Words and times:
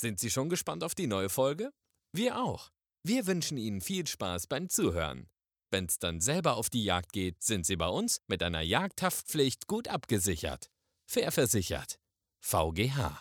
Sind 0.00 0.18
Sie 0.18 0.30
schon 0.30 0.48
gespannt 0.48 0.82
auf 0.82 0.94
die 0.94 1.06
neue 1.06 1.28
Folge? 1.28 1.72
Wir 2.10 2.38
auch. 2.38 2.70
Wir 3.06 3.26
wünschen 3.26 3.58
Ihnen 3.58 3.82
viel 3.82 4.06
Spaß 4.06 4.46
beim 4.46 4.70
Zuhören. 4.70 5.28
Wenn's 5.70 5.98
dann 5.98 6.22
selber 6.22 6.56
auf 6.56 6.70
die 6.70 6.84
Jagd 6.84 7.12
geht, 7.12 7.42
sind 7.42 7.66
Sie 7.66 7.76
bei 7.76 7.88
uns 7.88 8.22
mit 8.26 8.42
einer 8.42 8.62
Jagdhaftpflicht 8.62 9.66
gut 9.66 9.88
abgesichert. 9.88 10.70
Fair 11.06 11.30
versichert. 11.30 11.98
VGH. 12.40 13.20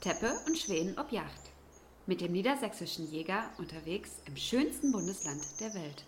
Teppe 0.00 0.34
und 0.48 0.58
Schweden 0.58 0.98
ob 0.98 1.12
Yacht. 1.12 1.52
Mit 2.06 2.20
dem 2.22 2.32
niedersächsischen 2.32 3.08
Jäger 3.08 3.52
unterwegs 3.58 4.10
im 4.26 4.36
schönsten 4.36 4.90
Bundesland 4.90 5.44
der 5.60 5.74
Welt. 5.74 6.04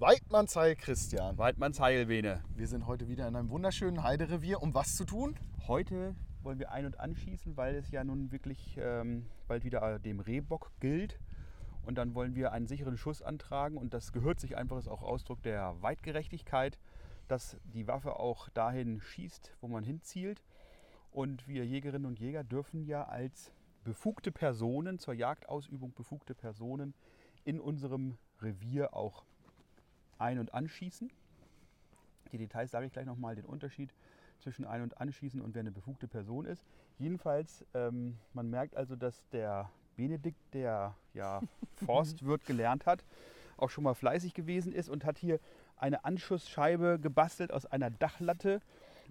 Weidmannsheil 0.00 0.76
Christian. 0.76 1.38
Weidmannsheil, 1.38 2.06
Bene. 2.06 2.44
Wir 2.54 2.68
sind 2.68 2.86
heute 2.86 3.08
wieder 3.08 3.26
in 3.26 3.34
einem 3.34 3.50
wunderschönen 3.50 4.04
Heiderevier, 4.04 4.62
um 4.62 4.72
was 4.72 4.94
zu 4.94 5.04
tun? 5.04 5.34
Heute 5.66 6.14
wollen 6.44 6.60
wir 6.60 6.70
ein- 6.70 6.86
und 6.86 7.00
anschießen, 7.00 7.56
weil 7.56 7.74
es 7.74 7.90
ja 7.90 8.04
nun 8.04 8.30
wirklich 8.30 8.78
ähm, 8.80 9.26
bald 9.48 9.64
wieder 9.64 9.98
dem 9.98 10.20
Rehbock 10.20 10.70
gilt. 10.78 11.18
Und 11.84 11.98
dann 11.98 12.14
wollen 12.14 12.36
wir 12.36 12.52
einen 12.52 12.68
sicheren 12.68 12.96
Schuss 12.96 13.22
antragen. 13.22 13.76
Und 13.76 13.92
das 13.92 14.12
gehört 14.12 14.38
sich 14.38 14.56
einfach, 14.56 14.78
ist 14.78 14.86
auch 14.86 15.02
Ausdruck 15.02 15.42
der 15.42 15.74
Weitgerechtigkeit, 15.82 16.78
dass 17.26 17.56
die 17.64 17.88
Waffe 17.88 18.20
auch 18.20 18.48
dahin 18.50 19.00
schießt, 19.00 19.56
wo 19.60 19.66
man 19.66 19.82
hinzielt. 19.82 20.44
Und 21.10 21.48
wir 21.48 21.66
Jägerinnen 21.66 22.06
und 22.06 22.20
Jäger 22.20 22.44
dürfen 22.44 22.84
ja 22.84 23.02
als 23.08 23.50
befugte 23.82 24.30
Personen, 24.30 25.00
zur 25.00 25.14
Jagdausübung 25.14 25.92
befugte 25.92 26.36
Personen 26.36 26.94
in 27.44 27.58
unserem 27.58 28.16
Revier 28.40 28.94
auch 28.94 29.24
ein- 30.18 30.38
und 30.38 30.54
anschießen. 30.54 31.10
Die 32.32 32.38
Details 32.38 32.70
sage 32.70 32.86
ich 32.86 32.92
gleich 32.92 33.06
nochmal, 33.06 33.34
den 33.34 33.44
Unterschied 33.44 33.92
zwischen 34.38 34.64
ein- 34.64 34.82
und 34.82 35.00
anschießen 35.00 35.40
und 35.40 35.54
wer 35.54 35.60
eine 35.60 35.72
befugte 35.72 36.06
Person 36.06 36.44
ist. 36.44 36.64
Jedenfalls, 36.98 37.64
ähm, 37.74 38.18
man 38.32 38.50
merkt 38.50 38.76
also, 38.76 38.96
dass 38.96 39.26
der 39.30 39.70
Benedikt, 39.96 40.38
der 40.52 40.94
ja 41.14 41.40
Forstwirt 41.86 42.44
gelernt 42.46 42.86
hat, 42.86 43.04
auch 43.56 43.70
schon 43.70 43.84
mal 43.84 43.94
fleißig 43.94 44.34
gewesen 44.34 44.72
ist 44.72 44.88
und 44.88 45.04
hat 45.04 45.18
hier 45.18 45.40
eine 45.76 46.04
Anschussscheibe 46.04 46.98
gebastelt 47.00 47.52
aus 47.52 47.66
einer 47.66 47.90
Dachlatte 47.90 48.60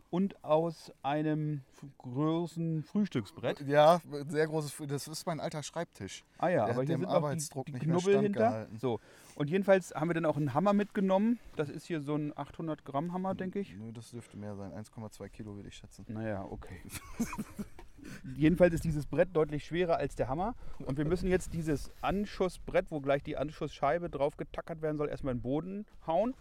und 0.09 0.43
aus 0.43 0.91
einem 1.03 1.61
großen 1.97 2.83
Frühstücksbrett. 2.83 3.61
Ja, 3.67 4.01
sehr 4.27 4.47
großes. 4.47 4.87
Das 4.87 5.07
ist 5.07 5.25
mein 5.25 5.39
alter 5.39 5.63
Schreibtisch. 5.63 6.23
Ah 6.37 6.49
ja, 6.49 6.65
Der 6.65 6.73
aber 6.73 6.83
hier 6.83 6.95
dem 6.95 7.01
sind 7.01 7.09
Arbeitsdruck 7.09 7.65
die, 7.65 7.73
die 7.73 7.79
Knubbel 7.79 8.21
hinter. 8.21 8.67
So. 8.77 8.99
Und 9.35 9.49
jedenfalls 9.49 9.93
haben 9.93 10.09
wir 10.09 10.15
dann 10.15 10.25
auch 10.25 10.37
einen 10.37 10.53
Hammer 10.53 10.73
mitgenommen. 10.73 11.39
Das 11.55 11.69
ist 11.69 11.85
hier 11.85 12.01
so 12.01 12.15
ein 12.15 12.35
800 12.35 12.83
Gramm 12.85 13.13
Hammer, 13.13 13.35
denke 13.35 13.59
ich. 13.59 13.75
Nö, 13.75 13.91
das 13.91 14.09
dürfte 14.09 14.37
mehr 14.37 14.55
sein. 14.55 14.71
1,2 14.71 15.29
Kilo 15.29 15.55
würde 15.55 15.69
ich 15.69 15.75
schätzen. 15.75 16.05
Naja, 16.09 16.43
okay. 16.49 16.81
Jedenfalls 18.35 18.73
ist 18.73 18.83
dieses 18.83 19.05
Brett 19.05 19.29
deutlich 19.33 19.65
schwerer 19.65 19.97
als 19.97 20.15
der 20.15 20.27
Hammer. 20.27 20.55
Und 20.79 20.97
wir 20.97 21.05
müssen 21.05 21.29
jetzt 21.29 21.53
dieses 21.53 21.91
Anschussbrett, 22.01 22.87
wo 22.89 22.99
gleich 22.99 23.23
die 23.23 23.37
Anschussscheibe 23.37 24.09
drauf 24.09 24.37
getackert 24.37 24.81
werden 24.81 24.97
soll, 24.97 25.09
erstmal 25.09 25.33
in 25.33 25.39
den 25.39 25.43
Boden 25.43 25.85
hauen. 26.05 26.33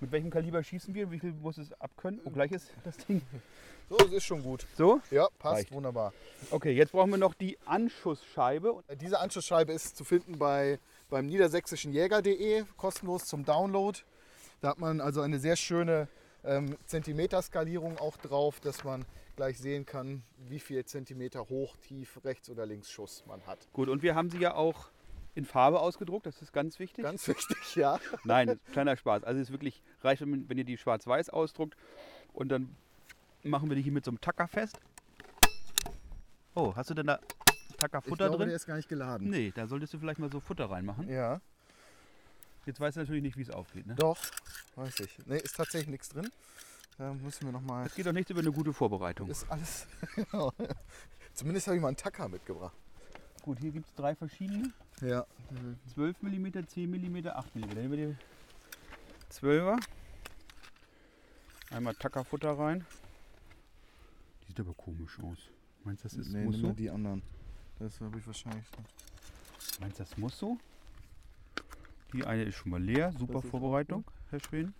Mit 0.00 0.12
welchem 0.12 0.30
Kaliber 0.30 0.62
schießen 0.62 0.94
wir? 0.94 1.10
Wie 1.10 1.18
viel 1.18 1.32
muss 1.32 1.58
es 1.58 1.72
abkönnen? 1.80 2.20
Oh, 2.24 2.30
gleich 2.30 2.52
ist 2.52 2.72
das 2.84 2.96
Ding. 3.06 3.20
So, 3.90 3.96
das 3.96 4.12
ist 4.12 4.24
schon 4.24 4.42
gut. 4.42 4.66
So? 4.76 5.00
Ja, 5.10 5.28
passt 5.38 5.56
Reicht. 5.56 5.72
wunderbar. 5.72 6.14
Okay, 6.50 6.72
jetzt 6.72 6.92
brauchen 6.92 7.10
wir 7.10 7.18
noch 7.18 7.34
die 7.34 7.58
Anschussscheibe. 7.66 8.82
Diese 9.00 9.18
Anschlussscheibe 9.18 9.72
ist 9.72 9.96
zu 9.96 10.04
finden 10.04 10.38
bei, 10.38 10.78
beim 11.10 11.26
niedersächsischen 11.26 11.92
Jäger.de, 11.92 12.64
kostenlos 12.76 13.24
zum 13.26 13.44
Download. 13.44 13.98
Da 14.60 14.68
hat 14.68 14.78
man 14.78 15.00
also 15.00 15.20
eine 15.20 15.38
sehr 15.38 15.56
schöne 15.56 16.08
ähm, 16.44 16.76
Zentimeterskalierung 16.86 17.98
auch 17.98 18.16
drauf, 18.16 18.60
dass 18.60 18.84
man 18.84 19.04
gleich 19.36 19.58
sehen 19.58 19.86
kann, 19.86 20.22
wie 20.48 20.60
viel 20.60 20.84
Zentimeter 20.84 21.48
hoch, 21.48 21.76
tief, 21.78 22.20
rechts 22.24 22.48
oder 22.48 22.66
links 22.66 22.90
Schuss 22.90 23.24
man 23.26 23.44
hat. 23.46 23.58
Gut, 23.72 23.88
und 23.88 24.02
wir 24.02 24.14
haben 24.14 24.30
sie 24.30 24.38
ja 24.38 24.54
auch 24.54 24.90
in 25.40 25.46
Farbe 25.46 25.80
ausgedruckt, 25.80 26.26
das 26.26 26.40
ist 26.42 26.52
ganz 26.52 26.78
wichtig. 26.78 27.04
Ganz 27.04 27.26
wichtig, 27.26 27.74
ja. 27.74 27.98
Nein, 28.24 28.60
kleiner 28.72 28.96
Spaß. 28.96 29.24
Also 29.24 29.40
es 29.40 29.48
ist 29.48 29.52
wirklich 29.52 29.82
reicht, 30.02 30.22
wenn 30.22 30.58
ihr 30.58 30.64
die 30.64 30.76
schwarz-weiß 30.76 31.30
ausdruckt 31.30 31.76
und 32.32 32.50
dann 32.50 32.76
machen 33.42 33.68
wir 33.68 33.76
die 33.76 33.82
hier 33.82 33.92
mit 33.92 34.04
so 34.04 34.10
einem 34.10 34.20
Tacker 34.20 34.46
fest. 34.46 34.78
Oh, 36.54 36.74
hast 36.76 36.90
du 36.90 36.94
denn 36.94 37.06
da 37.06 37.18
Tacker 37.78 37.98
Ich 37.98 38.04
Futter 38.04 38.26
glaube, 38.28 38.38
der 38.38 38.46
drin? 38.48 38.56
ist 38.56 38.66
gar 38.66 38.76
nicht 38.76 38.88
geladen. 38.88 39.30
Nee, 39.30 39.52
da 39.54 39.66
solltest 39.66 39.94
du 39.94 39.98
vielleicht 39.98 40.18
mal 40.18 40.30
so 40.30 40.40
Futter 40.40 40.70
reinmachen. 40.70 41.08
Ja, 41.08 41.40
Jetzt 42.66 42.78
weißt 42.78 42.96
du 42.96 43.00
natürlich 43.00 43.22
nicht, 43.22 43.36
wie 43.36 43.42
es 43.42 43.50
aufgeht. 43.50 43.86
Ne? 43.86 43.94
doch, 43.94 44.18
weiß 44.76 45.00
ich. 45.00 45.18
Nee, 45.26 45.38
ist 45.38 45.56
tatsächlich 45.56 45.88
nichts 45.88 46.10
drin. 46.10 46.30
Da 46.98 47.14
müssen 47.14 47.46
wir 47.46 47.52
nochmal. 47.52 47.86
Es 47.86 47.94
geht 47.94 48.06
doch 48.06 48.12
nichts 48.12 48.30
über 48.30 48.40
eine 48.40 48.52
gute 48.52 48.72
Vorbereitung. 48.72 49.28
Ist 49.30 49.50
alles. 49.50 49.86
Genau. 50.14 50.52
Zumindest 51.32 51.66
habe 51.68 51.76
ich 51.76 51.82
mal 51.82 51.88
einen 51.88 51.96
Tacker 51.96 52.28
mitgebracht. 52.28 52.76
Gut, 53.42 53.58
hier 53.58 53.70
gibt 53.70 53.86
es 53.88 53.94
drei 53.94 54.14
verschiedene. 54.14 54.70
Ja. 55.00 55.26
12 55.94 56.22
mm, 56.22 56.46
10 56.66 56.90
mm, 56.90 57.26
8 57.28 57.56
mm. 57.56 57.60
Nehmen 57.60 57.90
wir 57.90 58.06
die 58.08 58.16
12er. 59.34 59.80
Einmal 61.70 61.94
Tackerfutter 61.94 62.50
rein. 62.58 62.84
Die 64.42 64.46
sieht 64.48 64.60
aber 64.60 64.74
komisch 64.74 65.18
aus. 65.20 65.38
Meinst 65.84 66.04
du, 66.04 66.08
das 66.08 66.18
ist 66.18 66.32
nee, 66.32 66.44
muss 66.44 66.58
so? 66.58 66.72
die 66.72 66.90
anderen. 66.90 67.22
Das 67.78 67.98
habe 68.00 68.18
ich 68.18 68.26
wahrscheinlich. 68.26 68.64
Meinst 69.80 69.98
du, 69.98 70.02
das 70.02 70.16
muss 70.18 70.38
so? 70.38 70.58
Die 72.12 72.24
eine 72.24 72.42
ist 72.42 72.56
schon 72.56 72.70
mal 72.72 72.82
leer. 72.82 73.12
Super 73.18 73.40
Vorbereitung, 73.40 74.04
Herr 74.30 74.40
Schwen. 74.40 74.74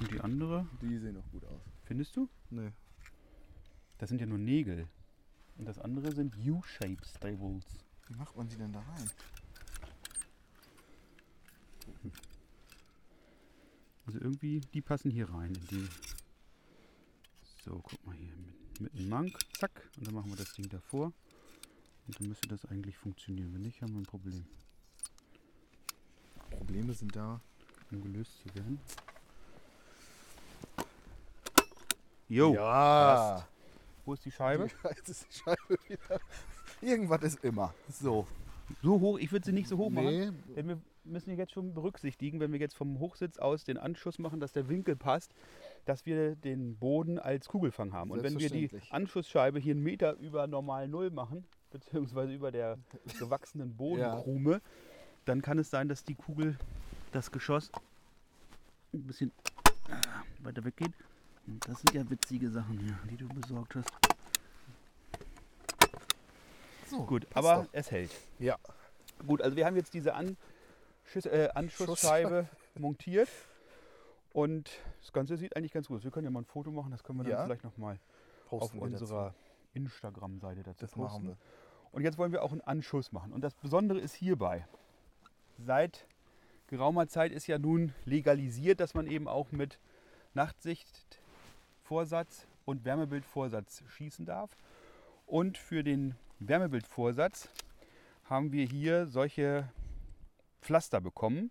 Und 0.00 0.10
die 0.10 0.20
andere, 0.20 0.66
Die 0.80 0.96
sehen 0.98 1.16
auch 1.18 1.30
gut 1.32 1.44
aus. 1.44 1.60
findest 1.84 2.16
du? 2.16 2.28
Nee. 2.50 2.70
Das 3.98 4.08
sind 4.08 4.20
ja 4.20 4.26
nur 4.26 4.38
Nägel. 4.38 4.88
Und 5.58 5.66
das 5.66 5.78
andere 5.78 6.12
sind 6.12 6.36
U-Shape 6.36 7.04
Staples. 7.04 7.64
Wie 8.08 8.14
macht 8.16 8.36
man 8.36 8.48
sie 8.48 8.56
denn 8.56 8.72
da 8.72 8.80
rein? 8.80 9.10
Also 14.06 14.20
irgendwie, 14.20 14.60
die 14.60 14.82
passen 14.82 15.10
hier 15.10 15.30
rein. 15.30 15.54
In 15.54 15.66
die 15.68 15.88
so, 17.64 17.80
guck 17.82 18.06
mal 18.06 18.14
hier. 18.14 18.34
Mit, 18.36 18.80
mit 18.80 18.94
einem 18.94 19.08
Mank, 19.08 19.38
zack. 19.58 19.88
Und 19.96 20.06
dann 20.06 20.14
machen 20.14 20.30
wir 20.30 20.36
das 20.36 20.52
Ding 20.52 20.68
davor. 20.68 21.12
Und 22.06 22.20
dann 22.20 22.28
müsste 22.28 22.48
das 22.48 22.66
eigentlich 22.66 22.98
funktionieren. 22.98 23.54
Wenn 23.54 23.62
nicht, 23.62 23.80
haben 23.80 23.92
wir 23.94 24.00
ein 24.00 24.06
Problem, 24.06 24.44
Probleme 26.50 26.92
sind 26.92 27.16
da. 27.16 27.40
um 27.90 28.02
gelöst 28.02 28.32
zu 28.42 28.54
werden. 28.54 28.78
Jo, 32.28 32.54
ja. 32.54 33.46
Wo 34.04 34.14
ist 34.14 34.24
die 34.24 34.30
Scheibe? 34.30 34.68
Jetzt 34.96 35.08
ist 35.08 35.26
die 35.28 35.38
Scheibe 35.38 35.78
wieder. 35.88 36.20
Irgendwas 36.80 37.22
ist 37.22 37.44
immer. 37.44 37.74
So. 37.88 38.26
So 38.82 39.00
hoch, 39.00 39.18
ich 39.18 39.30
würde 39.30 39.44
sie 39.44 39.52
nicht 39.52 39.68
so 39.68 39.76
hoch 39.76 39.90
machen. 39.90 40.06
Nee, 40.06 40.54
Denn 40.56 40.68
wir 40.68 40.80
müssen 41.04 41.36
jetzt 41.36 41.52
schon 41.52 41.74
berücksichtigen, 41.74 42.40
wenn 42.40 42.50
wir 42.52 42.58
jetzt 42.58 42.74
vom 42.74 42.98
Hochsitz 42.98 43.38
aus 43.38 43.64
den 43.64 43.76
Anschuss 43.76 44.18
machen, 44.18 44.40
dass 44.40 44.52
der 44.52 44.68
Winkel 44.68 44.96
passt, 44.96 45.34
dass 45.84 46.06
wir 46.06 46.34
den 46.34 46.76
Boden 46.76 47.18
als 47.18 47.48
Kugelfang 47.48 47.92
haben. 47.92 48.10
Und 48.10 48.22
wenn 48.22 48.38
wir 48.38 48.48
die. 48.48 48.70
Anschussscheibe 48.90 49.58
hier 49.58 49.74
einen 49.74 49.82
Meter 49.82 50.16
über 50.16 50.46
normal 50.46 50.88
Null 50.88 51.10
machen, 51.10 51.44
beziehungsweise 51.70 52.32
über 52.32 52.50
der 52.50 52.78
gewachsenen 53.18 53.76
Bodenkrume, 53.76 54.62
dann 55.24 55.42
kann 55.42 55.58
es 55.58 55.70
sein, 55.70 55.88
dass 55.88 56.04
die 56.04 56.14
Kugel, 56.14 56.56
das 57.12 57.30
Geschoss 57.30 57.70
ein 58.92 59.02
bisschen 59.02 59.32
ah, 59.90 60.22
weiter 60.42 60.64
weggeht. 60.64 60.92
Das 61.46 61.78
sind 61.80 61.92
ja 61.94 62.08
witzige 62.08 62.50
Sachen 62.50 62.78
hier, 62.78 62.98
die 63.10 63.16
du 63.16 63.28
besorgt 63.28 63.74
hast. 63.76 63.88
so. 66.88 67.04
Gut, 67.04 67.26
aber 67.34 67.64
doch. 67.64 67.68
es 67.72 67.90
hält. 67.90 68.10
Ja. 68.38 68.56
Gut, 69.26 69.42
also 69.42 69.56
wir 69.56 69.66
haben 69.66 69.76
jetzt 69.76 69.94
diese 69.94 70.14
Anschüss, 70.14 71.26
äh, 71.26 71.48
Anschussscheibe 71.54 72.48
montiert 72.78 73.28
und 74.32 74.70
das 75.00 75.12
Ganze 75.12 75.36
sieht 75.36 75.56
eigentlich 75.56 75.72
ganz 75.72 75.88
gut 75.88 75.98
aus. 75.98 76.04
Wir 76.04 76.10
können 76.10 76.24
ja 76.24 76.30
mal 76.30 76.40
ein 76.42 76.46
Foto 76.46 76.70
machen, 76.70 76.90
das 76.90 77.02
können 77.02 77.18
wir 77.18 77.24
dann 77.24 77.32
Ja. 77.32 77.44
vielleicht 77.44 77.64
nochmal 77.64 77.98
auf 78.50 78.74
unserer 78.74 79.34
Instagram-Seite 79.74 80.62
dazu 80.62 80.80
Das 80.80 80.92
posten. 80.92 81.02
machen 81.26 81.28
wir. 81.28 81.36
Und 81.92 82.02
jetzt 82.02 82.18
wollen 82.18 82.32
wir 82.32 82.42
auch 82.42 82.52
einen 82.52 82.60
Anschuss 82.62 83.12
machen. 83.12 83.32
Und 83.32 83.42
das 83.42 83.54
Besondere 83.54 84.00
ist 84.00 84.14
hierbei, 84.14 84.66
seit 85.58 86.06
geraumer 86.66 87.06
Zeit 87.06 87.32
ist 87.32 87.46
ja 87.46 87.58
nun 87.58 87.92
legalisiert, 88.04 88.80
dass 88.80 88.94
man 88.94 89.06
eben 89.06 89.28
auch 89.28 89.52
mit 89.52 89.78
Nachtsichtvorsatz 91.84 92.46
und 92.64 92.84
Wärmebildvorsatz 92.84 93.84
schießen 93.88 94.24
darf. 94.24 94.56
Und 95.26 95.58
für 95.58 95.84
den 95.84 96.14
Wärmebildvorsatz 96.38 97.50
haben 98.24 98.52
wir 98.52 98.64
hier 98.64 99.06
solche 99.06 99.68
Pflaster 100.62 101.00
bekommen. 101.02 101.50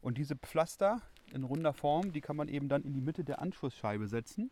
Und 0.00 0.18
diese 0.18 0.34
Pflaster 0.34 1.00
in 1.32 1.44
runder 1.44 1.72
Form, 1.72 2.12
die 2.12 2.20
kann 2.20 2.36
man 2.36 2.48
eben 2.48 2.68
dann 2.68 2.82
in 2.82 2.92
die 2.92 3.00
Mitte 3.00 3.22
der 3.24 3.40
Anschussscheibe 3.40 4.08
setzen. 4.08 4.50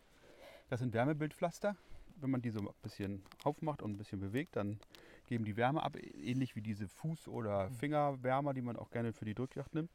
Das 0.70 0.80
sind 0.80 0.92
Wärmebildpflaster. 0.94 1.74
wenn 2.20 2.30
man 2.30 2.42
die 2.42 2.50
so 2.50 2.60
ein 2.60 2.68
bisschen 2.82 3.22
aufmacht 3.42 3.82
und 3.82 3.92
ein 3.92 3.98
bisschen 3.98 4.20
bewegt, 4.20 4.54
dann 4.54 4.78
geben 5.26 5.44
die 5.44 5.56
Wärme 5.56 5.82
ab, 5.82 5.96
ähnlich 5.96 6.54
wie 6.54 6.62
diese 6.62 6.84
Fuß- 6.84 7.28
oder 7.28 7.70
Fingerwärmer, 7.70 8.54
die 8.54 8.62
man 8.62 8.76
auch 8.76 8.90
gerne 8.90 9.12
für 9.12 9.24
die 9.24 9.34
Drückjagd 9.34 9.74
nimmt. 9.74 9.90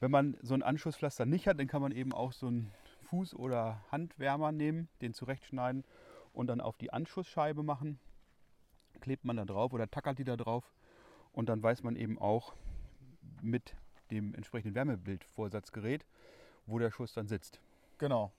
Wenn 0.00 0.10
man 0.10 0.36
so 0.42 0.54
ein 0.54 0.62
Anschusspflaster 0.62 1.26
nicht 1.26 1.46
hat, 1.46 1.58
dann 1.58 1.66
kann 1.66 1.82
man 1.82 1.92
eben 1.92 2.12
auch 2.12 2.32
so 2.32 2.46
einen 2.46 2.72
Fuß- 3.04 3.34
oder 3.34 3.82
Handwärmer 3.90 4.52
nehmen, 4.52 4.88
den 5.00 5.14
zurechtschneiden 5.14 5.84
und 6.32 6.48
dann 6.48 6.60
auf 6.60 6.76
die 6.76 6.92
Anschussscheibe 6.92 7.62
machen. 7.62 7.98
Klebt 9.00 9.24
man 9.24 9.36
da 9.36 9.44
drauf 9.44 9.72
oder 9.72 9.90
tackert 9.90 10.18
die 10.18 10.24
da 10.24 10.36
drauf 10.36 10.72
und 11.32 11.48
dann 11.48 11.62
weiß 11.62 11.82
man 11.82 11.96
eben 11.96 12.18
auch 12.18 12.54
mit 13.42 13.76
dem 14.10 14.34
entsprechenden 14.34 14.74
Wärmebildvorsatzgerät, 14.74 16.04
wo 16.66 16.78
der 16.78 16.90
Schuss 16.90 17.12
dann 17.14 17.26
sitzt. 17.26 17.60
Genau. 17.98 18.32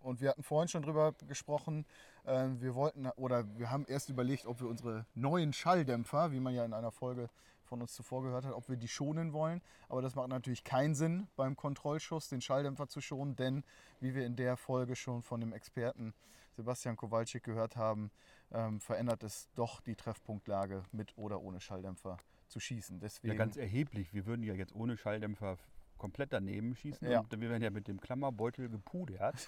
Und 0.00 0.20
wir 0.20 0.30
hatten 0.30 0.42
vorhin 0.42 0.68
schon 0.68 0.82
drüber 0.82 1.12
gesprochen. 1.26 1.84
äh, 2.24 2.48
Wir 2.60 2.74
wollten 2.74 3.08
oder 3.16 3.44
wir 3.58 3.70
haben 3.70 3.84
erst 3.86 4.08
überlegt, 4.08 4.46
ob 4.46 4.60
wir 4.60 4.68
unsere 4.68 5.06
neuen 5.14 5.52
Schalldämpfer, 5.52 6.32
wie 6.32 6.40
man 6.40 6.54
ja 6.54 6.64
in 6.64 6.72
einer 6.72 6.92
Folge 6.92 7.28
von 7.66 7.80
uns 7.82 7.92
zuvor 7.94 8.22
gehört 8.22 8.44
hat, 8.44 8.52
ob 8.52 8.68
wir 8.68 8.76
die 8.76 8.88
schonen 8.88 9.32
wollen. 9.32 9.60
Aber 9.88 10.02
das 10.02 10.14
macht 10.14 10.28
natürlich 10.28 10.64
keinen 10.64 10.94
Sinn, 10.94 11.28
beim 11.36 11.56
Kontrollschuss 11.56 12.28
den 12.28 12.40
Schalldämpfer 12.40 12.88
zu 12.88 13.00
schonen, 13.00 13.36
denn 13.36 13.64
wie 14.00 14.14
wir 14.14 14.24
in 14.24 14.36
der 14.36 14.56
Folge 14.56 14.96
schon 14.96 15.22
von 15.22 15.40
dem 15.40 15.52
Experten 15.52 16.14
Sebastian 16.56 16.96
Kowalczyk 16.96 17.44
gehört 17.44 17.76
haben, 17.76 18.10
ähm, 18.52 18.80
verändert 18.80 19.22
es 19.22 19.50
doch 19.54 19.80
die 19.80 19.94
Treffpunktlage 19.94 20.84
mit 20.92 21.16
oder 21.18 21.42
ohne 21.42 21.60
Schalldämpfer 21.60 22.16
zu 22.48 22.60
schießen. 22.60 23.00
Deswegen 23.00 23.34
Ja, 23.34 23.38
ganz 23.38 23.56
erheblich. 23.56 24.14
Wir 24.14 24.26
würden 24.26 24.42
ja 24.42 24.54
jetzt 24.54 24.74
ohne 24.74 24.96
Schalldämpfer 24.96 25.58
komplett 25.98 26.32
daneben 26.32 26.74
schießen 26.74 27.08
Ja. 27.10 27.20
und 27.20 27.40
wir 27.40 27.48
werden 27.50 27.62
ja 27.62 27.70
mit 27.70 27.88
dem 27.88 28.00
Klammerbeutel 28.00 28.68
gepudert. 28.68 29.46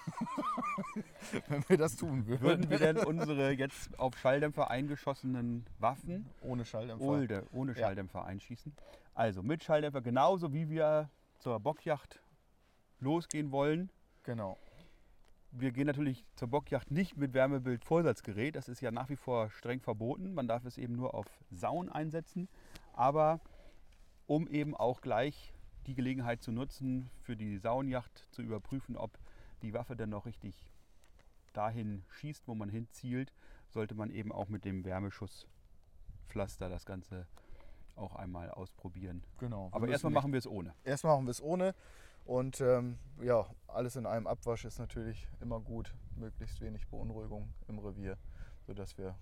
wenn 1.47 1.67
wir 1.69 1.77
das 1.77 1.95
tun 1.95 2.25
würden, 2.27 2.41
Würden 2.41 2.69
wir 2.69 2.77
denn 2.79 2.97
unsere 2.97 3.51
jetzt 3.51 3.97
auf 3.99 4.17
Schalldämpfer 4.17 4.69
eingeschossenen 4.69 5.65
Waffen 5.79 6.29
ohne 6.41 6.65
Schalldämpfer. 6.65 7.05
ohne, 7.05 7.43
ohne 7.51 7.71
Ja. 7.73 7.77
Schalldämpfer 7.79 8.25
einschießen? 8.25 8.73
Also 9.13 9.43
mit 9.43 9.63
Schalldämpfer 9.63 10.01
genauso 10.01 10.53
wie 10.53 10.69
wir 10.69 11.09
zur 11.39 11.59
Bockjacht 11.59 12.21
losgehen 12.99 13.51
wollen. 13.51 13.89
Genau. 14.23 14.57
Wir 15.51 15.71
gehen 15.71 15.87
natürlich 15.87 16.25
zur 16.35 16.47
Bockjacht 16.47 16.91
nicht 16.91 17.17
mit 17.17 17.33
Wärmebildvorsatzgerät. 17.33 18.55
Das 18.55 18.69
ist 18.69 18.81
ja 18.81 18.91
nach 18.91 19.09
wie 19.09 19.15
vor 19.15 19.49
streng 19.49 19.79
verboten. 19.81 20.33
Man 20.33 20.47
darf 20.47 20.63
es 20.65 20.77
eben 20.77 20.95
nur 20.95 21.15
auf 21.15 21.25
Sauen 21.49 21.89
einsetzen. 21.89 22.47
Aber 22.93 23.39
um 24.27 24.47
eben 24.47 24.75
auch 24.75 25.01
gleich 25.01 25.53
die 25.89 25.95
Gelegenheit 25.95 26.43
zu 26.43 26.51
nutzen, 26.51 27.09
für 27.23 27.35
die 27.35 27.57
Sauenjacht 27.57 28.27
zu 28.31 28.43
überprüfen, 28.43 28.95
ob 28.95 29.17
die 29.63 29.73
Waffe 29.73 29.95
dann 29.95 30.11
noch 30.11 30.27
richtig 30.27 30.71
dahin 31.53 32.03
schießt, 32.09 32.47
wo 32.47 32.53
man 32.53 32.69
hinzielt, 32.69 33.33
sollte 33.69 33.95
man 33.95 34.11
eben 34.11 34.31
auch 34.31 34.49
mit 34.49 34.65
dem 34.65 34.85
Wärmeschutzpflaster 34.85 36.69
das 36.69 36.85
Ganze 36.85 37.25
auch 37.95 38.15
einmal 38.15 38.51
ausprobieren. 38.51 39.23
genau. 39.39 39.69
Aber 39.71 39.87
erstmal 39.87 40.13
machen 40.13 40.31
wir 40.31 40.37
es 40.37 40.47
ohne. 40.47 40.75
Erstmal 40.83 41.15
machen 41.15 41.25
wir 41.25 41.31
es 41.31 41.41
ohne. 41.41 41.73
Und 42.23 42.61
ähm, 42.61 42.99
ja, 43.19 43.47
alles 43.67 43.95
in 43.95 44.05
einem 44.05 44.27
Abwasch 44.27 44.65
ist 44.65 44.77
natürlich 44.77 45.27
immer 45.41 45.59
gut. 45.59 45.95
Möglichst 46.15 46.61
wenig 46.61 46.87
Beunruhigung 46.87 47.51
im 47.67 47.79
Revier, 47.79 48.17
sodass 48.67 48.95
wir 48.99 49.15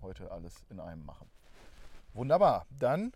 heute 0.00 0.30
alles 0.30 0.64
in 0.70 0.80
einem 0.80 1.04
machen. 1.04 1.28
Wunderbar. 2.14 2.66
Dann 2.70 3.12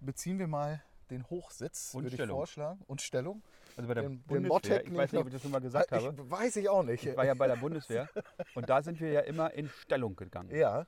beziehen 0.00 0.38
wir 0.38 0.48
mal 0.48 0.82
den 1.10 1.28
Hochsitz, 1.30 1.94
Und 1.94 2.02
würde 2.04 2.08
ich 2.08 2.14
Stellung. 2.14 2.36
vorschlagen. 2.38 2.80
Und 2.86 3.02
Stellung. 3.02 3.42
Also 3.76 3.88
bei 3.88 3.94
der 3.94 4.02
Den- 4.04 4.12
den 4.12 4.22
Bundeswehr, 4.24 4.48
Mottec 4.48 4.86
ich 4.88 4.94
weiß 4.96 5.12
nicht, 5.12 5.20
ob 5.20 5.26
ich 5.28 5.32
das 5.32 5.42
schon 5.42 5.50
mal 5.50 5.60
gesagt 5.60 5.92
habe. 5.92 6.14
Ich, 6.22 6.30
weiß 6.30 6.56
ich 6.56 6.68
auch 6.68 6.82
nicht. 6.82 7.06
Ich 7.06 7.16
war 7.16 7.24
ja 7.24 7.34
bei 7.34 7.46
der 7.46 7.56
Bundeswehr 7.56 8.08
und 8.54 8.68
da 8.68 8.82
sind 8.82 9.00
wir 9.00 9.10
ja 9.12 9.20
immer 9.20 9.52
in 9.54 9.68
Stellung 9.68 10.16
gegangen. 10.16 10.50
Ja, 10.54 10.86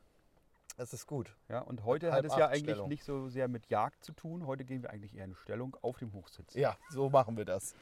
das 0.76 0.92
ist 0.92 1.06
gut. 1.06 1.36
Ja, 1.48 1.60
und 1.60 1.84
heute 1.84 2.12
Halb 2.12 2.24
hat 2.24 2.30
es 2.32 2.36
ja 2.38 2.46
eigentlich 2.48 2.62
Stellung. 2.62 2.88
nicht 2.88 3.04
so 3.04 3.28
sehr 3.28 3.46
mit 3.48 3.66
Jagd 3.68 4.04
zu 4.04 4.12
tun. 4.12 4.46
Heute 4.46 4.64
gehen 4.64 4.82
wir 4.82 4.90
eigentlich 4.90 5.14
eher 5.16 5.24
in 5.26 5.34
Stellung 5.34 5.76
auf 5.82 5.98
dem 5.98 6.12
Hochsitz. 6.12 6.54
Ja, 6.54 6.76
so 6.90 7.10
machen 7.10 7.36
wir 7.36 7.44
das. 7.44 7.74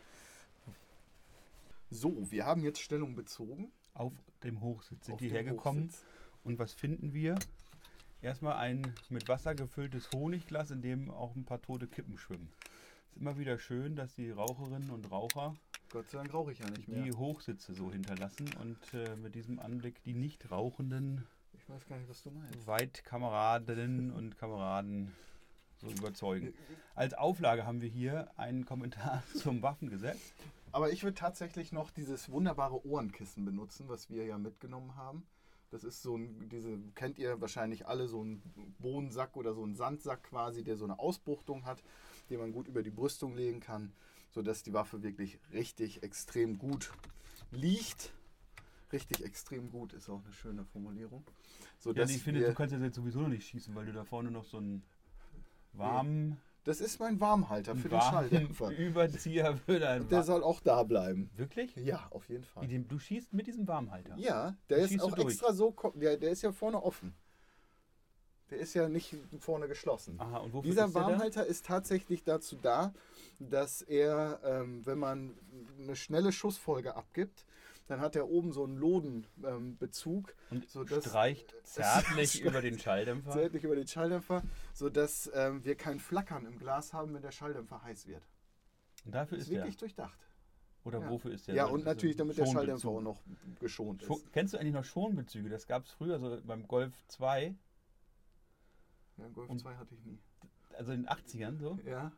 So, 1.90 2.31
wir 2.31 2.46
haben 2.46 2.62
jetzt 2.62 2.81
Stellung 2.81 3.14
bezogen. 3.14 3.72
Auf 3.94 4.12
dem 4.44 4.60
Hochsitz 4.60 5.06
sind 5.06 5.14
auf 5.14 5.19
die 5.19 5.28
dem 5.28 5.34
hergekommen. 5.34 5.84
Hochsitz. 5.88 6.04
Und 6.44 6.58
was 6.58 6.72
finden 6.72 7.12
wir? 7.12 7.37
Erstmal 8.22 8.56
ein 8.56 8.94
mit 9.08 9.28
Wasser 9.28 9.55
gefülltes 9.55 10.11
Honigglas, 10.12 10.70
in 10.70 10.82
dem 10.82 11.11
auch 11.11 11.34
ein 11.37 11.44
paar 11.44 11.62
tote 11.62 11.87
Kippen 11.87 12.19
schwimmen. 12.19 12.52
Es 13.06 13.17
ist 13.17 13.20
immer 13.20 13.38
wieder 13.38 13.58
schön, 13.58 13.96
dass 13.96 14.14
die 14.14 14.31
Raucherinnen 14.31 14.90
und 14.90 15.11
Raucher 15.11 15.55
Gott 15.90 16.08
sei 16.08 16.19
Dank 16.19 16.32
rauche 16.32 16.52
ich 16.52 16.61
ja 16.61 16.70
nicht 16.70 16.87
mehr. 16.87 17.02
die 17.02 17.12
Hochsitze 17.12 17.75
so 17.75 17.90
hinterlassen 17.90 18.49
und 18.61 18.78
äh, 18.94 19.17
mit 19.17 19.34
diesem 19.34 19.58
Anblick 19.58 20.00
die 20.05 20.14
nicht 20.14 20.49
rauchenden 20.50 21.26
Ich 21.52 21.69
weiß 21.69 21.84
gar 21.88 21.99
nicht, 21.99 22.08
was 22.08 22.22
du 22.22 22.31
meinst. 22.31 22.67
Weitkameradinnen 22.67 24.12
und 24.12 24.38
Kameraden 24.38 25.12
so 25.78 25.88
überzeugen. 25.88 26.55
Als 26.94 27.14
Auflage 27.14 27.66
haben 27.66 27.81
wir 27.81 27.88
hier 27.88 28.31
einen 28.37 28.64
Kommentar 28.66 29.25
zum 29.34 29.62
Waffengesetz. 29.62 30.32
Aber 30.70 30.93
ich 30.93 31.02
würde 31.02 31.14
tatsächlich 31.14 31.73
noch 31.73 31.90
dieses 31.90 32.31
wunderbare 32.31 32.87
Ohrenkissen 32.87 33.44
benutzen, 33.44 33.88
was 33.88 34.11
wir 34.11 34.25
ja 34.25 34.38
mitgenommen 34.38 34.94
haben. 34.94 35.26
Das 35.70 35.84
ist 35.84 36.02
so 36.02 36.17
ein, 36.17 36.49
diese, 36.49 36.78
kennt 36.94 37.19
ihr 37.19 37.40
wahrscheinlich 37.40 37.87
alle, 37.87 38.08
so 38.08 38.25
ein 38.25 38.43
Bohnensack 38.81 39.37
oder 39.37 39.55
so 39.55 39.64
ein 39.64 39.75
Sandsack 39.75 40.25
quasi, 40.25 40.64
der 40.64 40.76
so 40.76 40.84
eine 40.84 40.99
Ausbuchtung 40.99 41.64
hat, 41.64 41.82
den 42.28 42.40
man 42.40 42.52
gut 42.52 42.67
über 42.67 42.82
die 42.82 42.90
Brüstung 42.90 43.34
legen 43.37 43.61
kann, 43.61 43.93
sodass 44.31 44.64
die 44.64 44.72
Waffe 44.72 45.02
wirklich 45.02 45.38
richtig 45.52 46.02
extrem 46.02 46.58
gut 46.58 46.93
liegt. 47.52 48.12
Richtig 48.93 49.25
extrem 49.25 49.70
gut 49.70 49.93
ist 49.93 50.08
auch 50.11 50.25
eine 50.25 50.32
schöne 50.32 50.64
Formulierung. 50.64 51.22
Ja, 51.26 51.67
Sodass 51.78 52.11
ich 52.11 52.23
finde, 52.23 52.40
du 52.40 52.52
kannst 52.55 52.75
das 52.75 52.82
jetzt 52.82 52.96
sowieso 52.96 53.20
noch 53.20 53.28
nicht 53.28 53.46
schießen, 53.46 53.73
weil 53.76 53.87
du 53.87 53.93
da 53.93 54.05
vorne 54.05 54.32
noch 54.32 54.44
so 54.44 54.56
einen 54.56 54.82
warmen, 55.73 56.37
das 56.64 56.80
ist 56.80 57.00
mein 57.00 57.20
Warmhalter 57.20 57.74
für 57.74 57.88
den 57.88 57.98
warmen 57.98 58.10
Schalldämpfer. 58.30 58.70
Überzieher 58.78 59.56
für 59.56 59.78
deinen 59.78 60.08
Der 60.08 60.22
soll 60.22 60.42
auch 60.42 60.60
da 60.60 60.82
bleiben. 60.82 61.30
Wirklich? 61.36 61.74
Ja, 61.76 62.06
auf 62.10 62.28
jeden 62.28 62.44
Fall. 62.44 62.66
Du 62.68 62.98
schießt 62.98 63.32
mit 63.32 63.46
diesem 63.46 63.66
Warmhalter. 63.66 64.16
Ja, 64.16 64.56
der 64.68 64.78
Da 64.78 64.84
ist 64.84 64.94
du 64.94 65.04
auch 65.04 65.16
extra 65.18 65.52
so, 65.52 65.74
der, 65.94 66.16
der 66.16 66.30
ist 66.30 66.42
ja 66.42 66.52
vorne 66.52 66.82
offen. 66.82 67.14
Der 68.50 68.58
ist 68.58 68.74
ja 68.74 68.88
nicht 68.88 69.16
vorne 69.38 69.68
geschlossen. 69.68 70.20
Aha, 70.20 70.38
und 70.38 70.52
wofür 70.52 70.70
Dieser? 70.70 70.92
Warmhalter 70.92 71.46
ist 71.46 71.66
tatsächlich 71.66 72.24
dazu 72.24 72.56
da, 72.60 72.92
dass 73.38 73.80
er, 73.80 74.40
ähm, 74.44 74.84
wenn 74.84 74.98
man 74.98 75.38
eine 75.78 75.94
schnelle 75.94 76.32
Schussfolge 76.32 76.96
abgibt, 76.96 77.46
dann 77.90 78.00
hat 78.00 78.14
er 78.14 78.28
oben 78.28 78.52
so 78.52 78.64
einen 78.64 78.76
Lodenbezug, 78.76 80.34
ähm, 80.50 80.58
Und 80.58 80.70
sodass- 80.70 81.04
streicht 81.04 81.54
zärtlich 81.64 82.40
über 82.44 82.60
den 82.62 82.78
Schalldämpfer. 82.78 83.32
zärtlich 83.32 83.64
über 83.64 83.75
den 83.75 83.87
Schalldämpfer, 83.87 84.42
sodass 84.72 85.30
ähm, 85.35 85.64
wir 85.64 85.75
kein 85.75 85.99
Flackern 85.99 86.47
im 86.47 86.59
Glas 86.59 86.92
haben, 86.92 87.12
wenn 87.14 87.23
der 87.23 87.32
Schalldämpfer 87.32 87.82
heiß 87.82 88.06
wird. 88.06 88.23
Und 89.04 89.14
dafür 89.14 89.38
ist 89.38 89.44
ist 89.44 89.50
der. 89.50 89.59
wirklich 89.61 89.76
durchdacht. 89.76 90.18
Oder 90.85 91.00
ja. 91.00 91.11
wofür 91.11 91.32
ist 91.32 91.49
der? 91.49 91.54
Ja, 91.56 91.64
und 91.66 91.80
Das 91.80 91.94
natürlich, 91.97 92.16
damit 92.16 92.38
der 92.38 92.47
Schalldämpfer 92.47 92.88
auch 92.88 93.00
noch 93.02 93.20
geschont 93.59 94.02
Schon, 94.02 94.16
ist. 94.18 94.32
kennst 94.32 94.54
du 94.54 94.59
eigentlich 94.59 94.73
noch 94.75 94.85
Schonbezüge? 94.85 95.49
Das 95.49 95.66
gab 95.66 95.85
es 95.85 95.90
früher 95.90 96.18
so 96.20 96.40
beim 96.47 96.66
Golf 96.68 96.94
2, 97.09 97.54
Ja, 99.18 99.28
Golf 99.35 99.50
Und- 99.50 99.59
2 99.59 99.75
hatte 99.76 99.94
ich 99.94 100.04
nie. 100.04 100.18
also 100.78 100.92
in 100.92 101.02
den 101.02 101.09
80ern 101.11 101.59
so. 101.59 101.78
Ja, 101.85 102.12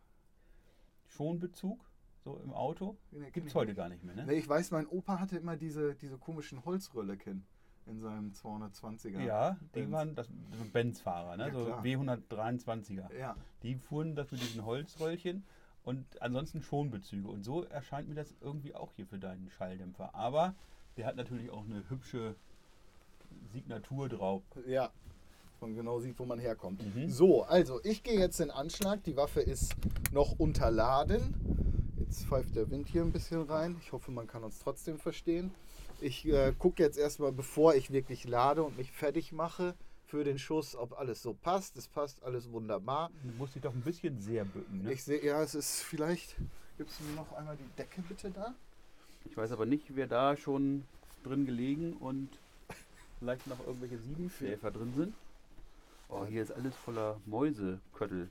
Schonbezug, 1.09 1.81
so 2.25 2.41
im 2.45 2.53
Auto. 2.53 2.97
Nee, 3.11 3.31
Gibt 3.31 3.49
es 3.49 3.55
heute 3.55 3.75
gar 3.75 3.89
nicht 3.89 4.05
mehr, 4.05 4.15
ne? 4.15 4.25
Nee, 4.27 4.35
ich 4.35 4.49
weiß, 4.49 4.71
mein 4.71 4.87
Opa 4.87 5.19
hatte 5.19 5.37
immer 5.37 5.57
diese, 5.57 5.95
diese 5.95 6.19
komischen 6.19 6.65
Holzrölleken 6.65 7.45
in 7.87 8.01
seinem 8.01 8.31
220er. 8.33 9.21
Ja, 9.21 9.57
die 9.75 9.81
Benz. 9.81 9.93
waren 9.93 10.15
das, 10.15 10.29
so 10.29 10.65
Benz-Fahrer, 10.73 11.37
ne? 11.37 11.49
Ja, 11.49 11.53
so 11.53 11.65
klar. 11.65 11.83
W123er. 11.83 13.13
Ja, 13.19 13.37
Die 13.63 13.75
fuhren 13.77 14.15
das 14.15 14.31
mit 14.31 14.41
diesen 14.41 14.65
Holzröllchen 14.65 15.45
und 15.85 16.05
ansonsten 16.23 16.63
Schonbezüge. 16.63 17.29
Und 17.29 17.43
so 17.43 17.65
erscheint 17.65 18.09
mir 18.09 18.15
das 18.15 18.35
irgendwie 18.41 18.75
auch 18.75 18.93
hier 18.93 19.07
für 19.07 19.19
deinen 19.19 19.51
Schalldämpfer. 19.51 20.15
Aber 20.15 20.55
der 20.97 21.07
hat 21.07 21.17
natürlich 21.17 21.51
auch 21.51 21.65
eine 21.65 21.89
hübsche 21.91 22.37
Signatur 23.53 24.09
drauf. 24.09 24.43
ja. 24.67 24.91
Man 25.61 25.77
genau 25.77 26.01
sieht, 26.01 26.19
wo 26.19 26.25
man 26.25 26.41
herkommt. 26.41 26.83
Mhm. 26.93 27.09
So, 27.09 27.45
also 27.45 27.79
ich 27.85 28.03
gehe 28.03 28.19
jetzt 28.19 28.41
in 28.41 28.51
Anschlag. 28.51 29.05
Die 29.05 29.17
Waffe 29.17 29.41
ist 29.41 29.77
noch 30.11 30.33
unterladen. 30.41 31.37
Jetzt 32.13 32.27
pfeift 32.27 32.55
der 32.55 32.71
Wind 32.71 32.89
hier 32.89 33.01
ein 33.01 33.11
bisschen 33.11 33.41
rein. 33.41 33.75
Ich 33.81 33.93
hoffe, 33.93 34.11
man 34.11 34.27
kann 34.27 34.45
uns 34.45 34.59
trotzdem 34.59 34.99
verstehen. 34.99 35.51
Ich 35.99 36.29
äh, 36.29 36.53
gucke 36.59 36.83
jetzt 36.83 36.99
erstmal, 36.99 37.33
bevor 37.33 37.75
ich 37.75 37.91
wirklich 37.91 38.29
lade 38.29 38.63
und 38.63 38.77
mich 38.77 38.93
fertig 38.93 39.33
mache 39.33 39.75
für 40.09 40.23
den 40.23 40.39
Schuss, 40.39 40.77
ob 40.77 40.99
alles 40.99 41.23
so 41.23 41.33
passt. 41.33 41.75
Es 41.79 41.89
passt 41.89 42.23
alles 42.23 42.53
wunderbar. 42.53 43.11
Du 43.23 43.33
musst 43.39 43.55
dich 43.55 43.63
doch 43.63 43.73
ein 43.73 43.81
bisschen 43.81 44.21
sehr 44.21 44.45
bücken. 44.45 44.83
Ne? 44.83 44.93
Ich 44.93 45.05
sehe, 45.05 45.25
ja, 45.25 45.43
es 45.43 45.55
ist 45.55 45.81
vielleicht. 45.81 46.37
Gibst 46.77 47.01
du 47.01 47.05
mir 47.05 47.15
noch 47.15 47.33
einmal 47.33 47.57
die 47.57 47.77
Decke 47.79 48.03
bitte 48.03 48.31
da? 48.31 48.53
Ich 49.25 49.35
weiß 49.35 49.51
aber 49.51 49.65
nicht, 49.65 49.97
wer 49.97 50.07
da 50.07 50.37
schon 50.37 50.85
drin 51.25 51.47
gelegen 51.47 51.95
und 51.95 52.29
vielleicht 53.21 53.47
noch 53.47 53.67
irgendwelche 53.67 53.97
Siebenschläfer 53.97 54.71
drin 54.71 54.93
sind. 54.95 55.15
Oh, 56.11 56.27
hier 56.27 56.43
ist 56.43 56.53
alles 56.53 56.77
voller 56.77 57.19
Mäuseköttel. 57.25 58.29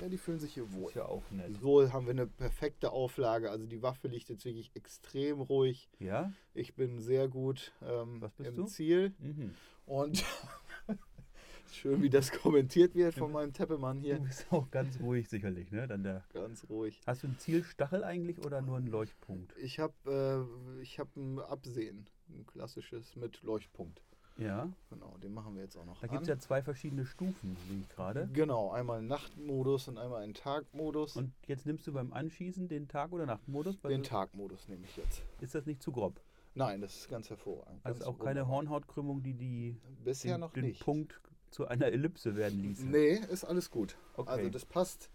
Ja, 0.00 0.08
die 0.08 0.18
fühlen 0.18 0.38
sich 0.38 0.52
hier 0.54 0.70
wohl. 0.74 0.88
Ist 0.90 0.96
ja 0.96 1.06
auch 1.06 1.22
nett. 1.30 1.56
So 1.60 1.90
haben 1.92 2.04
wir 2.06 2.10
eine 2.10 2.26
perfekte 2.26 2.92
Auflage. 2.92 3.50
Also 3.50 3.66
die 3.66 3.80
Waffe 3.82 4.08
liegt 4.08 4.28
jetzt 4.28 4.44
wirklich 4.44 4.70
extrem 4.74 5.40
ruhig. 5.40 5.88
Ja? 5.98 6.32
Ich 6.54 6.74
bin 6.74 7.00
sehr 7.00 7.28
gut 7.28 7.72
ähm, 7.82 8.20
Was 8.20 8.32
bist 8.34 8.50
im 8.50 8.56
du? 8.56 8.64
Ziel. 8.66 9.14
Mhm. 9.18 9.54
Und 9.86 10.22
schön, 11.72 12.02
wie 12.02 12.10
das 12.10 12.30
kommentiert 12.32 12.94
wird 12.94 13.14
von 13.14 13.32
meinem 13.32 13.52
Teppemann 13.52 14.00
Du 14.00 14.06
hier. 14.06 14.18
bist 14.18 14.46
auch 14.50 14.70
ganz 14.70 15.00
ruhig 15.00 15.28
sicherlich, 15.28 15.70
ne? 15.70 15.86
Dann 15.88 16.02
der 16.02 16.24
Ganz 16.32 16.66
ruhig. 16.68 17.00
Hast 17.06 17.22
du 17.22 17.28
ein 17.28 17.38
Zielstachel 17.38 18.04
eigentlich 18.04 18.38
oder 18.44 18.60
nur 18.62 18.76
einen 18.76 18.88
Leuchtpunkt? 18.88 19.54
Ich 19.58 19.78
habe 19.78 20.46
äh, 20.78 20.82
ich 20.82 20.98
hab 20.98 21.14
ein 21.16 21.38
Absehen, 21.38 22.06
ein 22.28 22.44
klassisches 22.46 23.16
mit 23.16 23.42
Leuchtpunkt. 23.42 24.02
Ja. 24.38 24.68
Genau, 24.90 25.16
den 25.22 25.32
machen 25.32 25.54
wir 25.54 25.62
jetzt 25.62 25.76
auch 25.76 25.84
noch 25.84 25.98
Da 26.00 26.06
gibt 26.06 26.22
es 26.22 26.28
ja 26.28 26.38
zwei 26.38 26.62
verschiedene 26.62 27.06
Stufen, 27.06 27.56
sehe 27.68 27.80
ich 27.80 27.88
gerade. 27.88 28.28
Genau, 28.32 28.70
einmal 28.70 29.02
Nachtmodus 29.02 29.88
und 29.88 29.98
einmal 29.98 30.22
einen 30.22 30.34
Tagmodus. 30.34 31.16
Und 31.16 31.32
jetzt 31.46 31.64
nimmst 31.66 31.86
du 31.86 31.92
beim 31.92 32.12
Anschießen 32.12 32.68
den 32.68 32.86
Tag- 32.88 33.12
oder 33.12 33.26
Nachtmodus? 33.26 33.80
Den 33.80 34.02
du- 34.02 34.08
Tagmodus 34.08 34.68
nehme 34.68 34.84
ich 34.84 34.96
jetzt. 34.96 35.22
Ist 35.40 35.54
das 35.54 35.64
nicht 35.66 35.82
zu 35.82 35.90
grob? 35.92 36.20
Nein, 36.54 36.80
das 36.80 36.96
ist 36.96 37.08
ganz 37.10 37.28
hervorragend. 37.28 37.80
Also 37.84 38.00
ganz 38.04 38.08
auch 38.08 38.24
keine. 38.24 38.48
Hornhautkrümmung, 38.48 39.22
die, 39.22 39.34
die 39.34 39.76
Bisher 40.04 40.36
den, 40.36 40.40
noch 40.40 40.52
den 40.52 40.64
nicht. 40.64 40.82
Punkt 40.82 41.20
zu 41.50 41.66
einer 41.68 41.86
Ellipse 41.86 42.34
werden 42.36 42.60
ließ. 42.60 42.80
Nee, 42.80 43.12
ist 43.30 43.44
alles 43.44 43.70
gut. 43.70 43.96
Okay. 44.14 44.30
Also 44.30 44.50
das 44.50 44.64
passt 44.64 45.10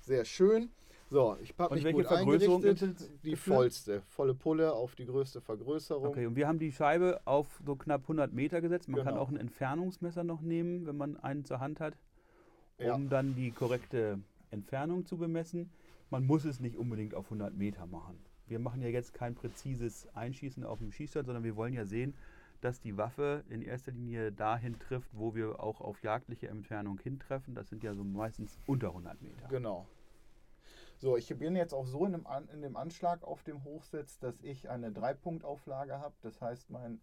sehr 0.00 0.24
schön. 0.24 0.70
So, 1.08 1.36
ich 1.40 1.54
habe 1.56 1.68
Und 1.68 1.76
mich 1.76 1.84
welche 1.84 1.98
gut 1.98 2.06
Vergrößerung 2.06 2.64
eingerichtet. 2.64 3.24
Die 3.24 3.36
vollste, 3.36 4.02
volle 4.08 4.34
Pulle 4.34 4.72
auf 4.72 4.96
die 4.96 5.06
größte 5.06 5.40
Vergrößerung. 5.40 6.08
Okay, 6.08 6.26
und 6.26 6.34
wir 6.34 6.48
haben 6.48 6.58
die 6.58 6.72
Scheibe 6.72 7.20
auf 7.26 7.46
so 7.64 7.76
knapp 7.76 8.02
100 8.02 8.32
Meter 8.32 8.60
gesetzt. 8.60 8.88
Man 8.88 8.98
kann 9.04 9.14
Genau. 9.14 9.20
auch 9.20 9.28
ein 9.28 9.36
Entfernungsmesser 9.36 10.24
noch 10.24 10.40
nehmen, 10.40 10.86
wenn 10.86 10.96
man 10.96 11.16
einen 11.18 11.44
zur 11.44 11.60
Hand 11.60 11.78
hat, 11.78 11.94
um 12.78 12.84
Ja. 12.86 12.98
dann 12.98 13.36
die 13.36 13.52
korrekte 13.52 14.18
Entfernung 14.50 15.06
zu 15.06 15.16
bemessen. 15.16 15.70
Man 16.10 16.26
muss 16.26 16.44
es 16.44 16.58
nicht 16.60 16.76
unbedingt 16.76 17.14
auf 17.14 17.30
100 17.30 17.54
Meter 17.54 17.86
machen. 17.86 18.18
Wir 18.48 18.58
machen 18.58 18.80
ja 18.82 18.88
jetzt 18.88 19.14
kein 19.14 19.34
präzises 19.34 20.08
Einschießen 20.14 20.64
auf 20.64 20.78
dem 20.78 20.90
Schießstand, 20.92 21.26
sondern 21.26 21.44
wir 21.44 21.56
wollen 21.56 21.74
ja 21.74 21.84
sehen, 21.84 22.14
dass 22.60 22.80
die 22.80 22.96
Waffe 22.96 23.44
in 23.48 23.62
erster 23.62 23.92
Linie 23.92 24.32
dahin 24.32 24.78
trifft, 24.78 25.10
wo 25.12 25.34
wir 25.34 25.60
auch 25.60 25.80
auf 25.80 26.02
jagdliche 26.02 26.48
Entfernung 26.48 26.98
hintreffen. 26.98 27.54
Das 27.54 27.68
sind 27.68 27.82
ja 27.84 27.94
so 27.94 28.02
meistens 28.02 28.58
unter 28.66 28.88
100 28.88 29.20
Meter. 29.22 29.46
Genau. 29.48 29.86
So, 30.98 31.16
ich 31.16 31.28
bin 31.38 31.56
jetzt 31.56 31.74
auch 31.74 31.86
so 31.86 32.06
in 32.06 32.12
dem, 32.12 32.26
An 32.26 32.48
in 32.48 32.62
dem 32.62 32.76
Anschlag 32.76 33.22
auf 33.22 33.42
dem 33.42 33.62
Hochsitz, 33.64 34.18
dass 34.18 34.40
ich 34.42 34.70
eine 34.70 34.90
Dreipunktauflage 34.92 35.98
habe. 36.00 36.14
Das 36.22 36.40
heißt, 36.40 36.70
mein 36.70 37.00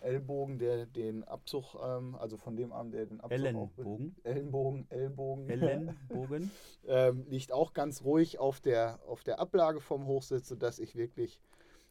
Ellbogen, 0.00 0.58
der 0.58 0.86
den 0.86 1.24
Abzug, 1.24 1.74
ähm, 1.82 2.14
also 2.16 2.36
von 2.36 2.56
dem 2.56 2.72
Arm, 2.72 2.90
der 2.90 3.06
den 3.06 3.20
Abzug 3.20 3.30
auch 3.30 3.70
be- 3.70 3.82
Ellenbogen. 3.82 4.16
Ellenbogen, 4.24 4.86
Ellbogen, 4.90 5.48
Ellenbogen. 5.50 6.50
ähm, 6.86 7.26
liegt 7.28 7.52
auch 7.52 7.72
ganz 7.74 8.02
ruhig 8.02 8.38
auf 8.38 8.60
der, 8.60 8.98
auf 9.06 9.22
der 9.24 9.38
Ablage 9.40 9.80
vom 9.80 10.06
Hochsitz, 10.06 10.48
sodass 10.48 10.78
ich 10.78 10.94
wirklich 10.96 11.40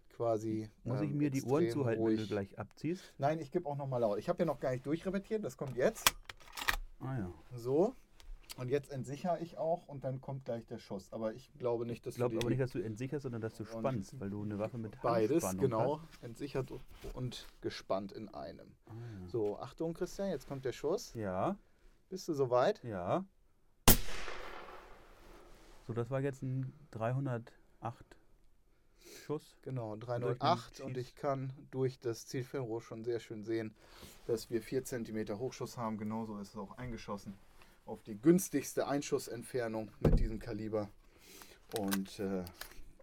quasi. 0.10 0.70
Muss 0.84 1.01
ich 1.01 1.12
ähm, 1.12 1.18
mir 1.18 1.30
die 1.32 1.44
Ohren 1.44 1.70
zuhalten, 1.70 2.04
wenn 2.06 2.16
du 2.16 2.22
ruhig- 2.22 2.27
gleich 2.30 2.58
abziehst? 2.60 3.13
Nein, 3.18 3.39
ich 3.39 3.51
gebe 3.51 3.70
auch 3.70 3.75
nochmal 3.77 4.01
laut. 4.01 4.20
Ich 4.20 4.27
habe 4.30 4.39
ja 4.39 4.46
noch 4.46 4.60
gar 4.60 4.72
nicht 4.72 4.86
durchrepetiert, 4.86 5.44
das 5.44 5.56
kommt 5.58 5.75
jetzt. 5.77 6.13
Ah 7.00 7.18
ja. 7.18 7.34
So. 7.56 7.94
Und 8.57 8.69
jetzt 8.69 8.91
entsichere 8.91 9.39
ich 9.39 9.57
auch 9.57 9.87
und 9.87 10.03
dann 10.03 10.19
kommt 10.19 10.45
gleich 10.45 10.65
der 10.65 10.79
Schuss. 10.79 11.13
Aber 11.13 11.33
ich 11.33 11.51
glaube 11.59 11.85
nicht, 11.85 12.05
dass 12.05 12.15
Ich 12.15 12.17
glaube 12.17 12.37
aber 12.37 12.49
nicht, 12.49 12.59
dass 12.59 12.71
du 12.71 12.79
entsicherst, 12.79 13.21
sondern 13.23 13.41
dass 13.41 13.53
du 13.53 13.65
spannst, 13.65 14.19
weil 14.19 14.31
du 14.31 14.41
eine 14.41 14.57
Waffe 14.57 14.79
mit 14.79 14.99
beides 15.01 15.43
Handspannung 15.43 15.61
genau 15.61 16.01
hast. 16.01 16.23
entsichert 16.23 16.71
und 17.13 17.47
gespannt 17.61 18.11
in 18.11 18.29
einem. 18.29 18.75
Ah. 18.87 18.93
So, 19.27 19.59
Achtung, 19.59 19.93
Christian, 19.93 20.29
jetzt 20.29 20.47
kommt 20.47 20.65
der 20.65 20.71
Schuss. 20.71 21.13
Ja, 21.13 21.55
Bist 22.09 22.27
du 22.27 22.33
soweit? 22.33 22.83
ja. 22.83 23.25
So, 25.85 25.93
das 25.93 26.09
war 26.09 26.19
jetzt 26.19 26.41
ein 26.41 26.73
308 26.91 27.53
Schuss. 29.23 29.55
Genau, 29.61 29.95
Durch 29.95 30.05
308 30.07 30.79
den 30.79 30.85
und 30.85 30.97
ich 30.97 31.15
kann 31.15 31.53
durch 31.71 31.99
das 31.99 32.25
Zielfernrohr 32.25 32.81
schon 32.81 33.05
sehr 33.05 33.19
schön 33.19 33.45
sehen, 33.45 33.73
dass 34.25 34.49
wir 34.49 34.61
4 34.61 34.83
cm 34.83 35.37
Hochschuss 35.37 35.77
haben. 35.77 35.97
Genauso 35.97 36.39
ist 36.39 36.49
es 36.49 36.57
auch 36.57 36.77
eingeschossen 36.77 37.35
auf 37.88 38.03
die 38.03 38.20
günstigste 38.20 38.88
Einschussentfernung 38.88 39.91
mit 40.00 40.20
diesem 40.20 40.39
Kaliber. 40.39 40.89
Und 41.77 42.20
äh, 42.20 42.44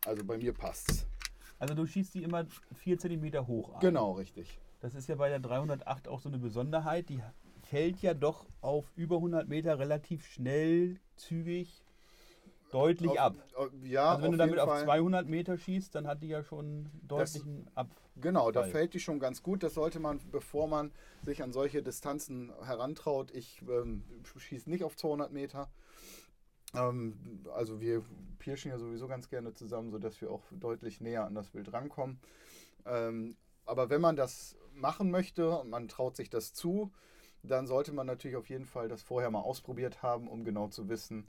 also 0.07 0.25
bei 0.25 0.37
mir 0.39 0.53
passt's. 0.53 1.07
Also 1.59 1.75
du 1.75 1.87
schießt 1.87 2.15
die 2.15 2.23
immer 2.23 2.47
4 2.75 2.99
cm 2.99 3.47
hoch 3.47 3.75
an. 3.75 3.81
Genau, 3.81 4.13
richtig. 4.13 4.59
Das 4.81 4.95
ist 4.95 5.09
ja 5.09 5.15
bei 5.15 5.29
der 5.29 5.41
308 5.41 6.09
auch 6.09 6.21
so 6.21 6.29
eine 6.29 6.39
Besonderheit. 6.39 7.09
Die 7.09 7.23
fällt 7.63 8.03
ja 8.03 8.15
doch 8.15 8.47
auf 8.61 8.93
über 8.97 9.17
100 9.17 9.49
Meter 9.49 9.79
relativ 9.79 10.27
schnell, 10.27 11.01
zügig, 11.17 11.84
deutlich 12.75 13.11
Auf- 13.13 13.19
ab. 13.19 13.37
auf- 13.55 13.71
Ja, 13.83 14.11
Also 14.11 14.23
wenn 14.25 14.33
du 14.33 14.39
damit 14.39 14.59
auf 14.59 14.69
Fall. 14.69 14.85
200 14.85 15.29
Meter 15.29 15.57
schießt, 15.57 15.95
dann 15.95 16.07
hat 16.07 16.23
die 16.23 16.29
ja 16.29 16.43
schon 16.43 16.91
deutlichen 17.03 17.69
Ab. 17.75 17.89
Genau, 18.17 18.51
da 18.53 18.63
fällt 18.65 18.95
die 18.95 19.01
schon 19.01 19.19
ganz 19.19 19.43
gut. 19.43 19.63
Das 19.63 19.75
sollte 19.75 19.99
man, 19.99 20.21
bevor 20.31 20.69
man 20.69 20.93
sich 21.23 21.43
an 21.43 21.53
solche 21.53 21.83
Distanzen 21.83 22.53
herantraut. 22.63 23.31
Ich 23.33 23.63
ähm, 23.69 24.05
schieße 24.37 24.71
nicht 24.71 24.85
auf 24.85 24.97
200 24.97 25.33
Meter. 25.33 25.69
Ähm, 26.75 27.45
also 27.55 27.81
wir 27.81 28.03
pirschen 28.39 28.71
ja 28.71 28.79
sowieso 28.79 29.09
ganz 29.09 29.29
gerne 29.29 29.53
zusammen, 29.53 29.91
sodass 29.91 30.21
wir 30.21 30.31
auch 30.31 30.43
deutlich 30.53 31.01
näher 31.01 31.25
an 31.25 31.35
das 31.35 31.51
Bild 31.51 31.73
rankommen. 31.73 32.21
Ähm, 32.87 33.37
aber 33.67 33.91
wenn 33.91 34.01
man 34.01 34.17
das 34.17 34.57
machen 34.75 35.11
möchte 35.11 35.51
und 35.59 35.71
man 35.71 35.89
traut 35.89 36.17
sich 36.17 36.31
das 36.31 36.53
zu, 36.53 36.93
dann 37.43 37.67
sollte 37.67 37.93
man 37.93 38.07
natürlich 38.07 38.37
auf 38.37 38.49
jeden 38.49 38.65
Fall 38.65 38.89
das 38.89 39.03
vorher 39.03 39.31
mal 39.31 39.41
ausprobiert 39.41 40.03
haben, 40.03 40.29
um 40.29 40.45
genau 40.45 40.69
zu 40.69 40.89
wissen, 40.89 41.27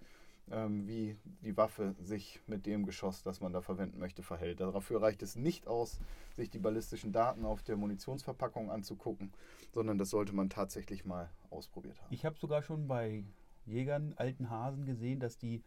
ähm, 0.52 0.88
wie 0.88 1.18
die 1.42 1.58
Waffe 1.58 1.96
sich 2.00 2.42
mit 2.48 2.66
dem 2.66 2.86
Geschoss, 2.86 3.24
das 3.24 3.42
man 3.42 3.54
da 3.54 3.62
verwenden 3.62 4.00
möchte, 4.00 4.22
verhält. 4.24 4.60
Dafür 4.60 5.02
reicht 5.02 5.24
es 5.24 5.36
nicht 5.36 5.68
aus, 5.68 6.00
sich 6.36 6.50
die 6.50 6.60
ballistischen 6.60 7.12
Daten 7.12 7.46
auf 7.46 7.64
der 7.64 7.78
Munitionsverpackung 7.78 8.70
anzugucken, 8.70 9.32
sondern 9.74 9.98
das 9.98 10.10
sollte 10.10 10.34
man 10.34 10.50
tatsächlich 10.50 11.06
mal 11.06 11.30
ausprobiert 11.50 12.02
haben. 12.02 12.14
Ich 12.14 12.26
habe 12.26 12.38
sogar 12.38 12.62
schon 12.62 12.88
bei 12.88 13.24
Jägern, 13.66 14.14
alten 14.18 14.50
Hasen 14.50 14.86
gesehen, 14.86 15.20
dass 15.20 15.38
die 15.38 15.64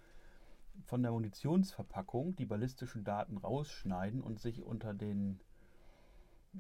von 0.85 1.03
der 1.03 1.11
Munitionsverpackung 1.11 2.37
die 2.37 2.47
ballistischen 2.47 3.03
Daten 3.03 3.37
rausschneiden 3.37 4.23
und 4.23 4.39
sich 4.39 4.63
unter 4.63 4.95
den 4.95 5.41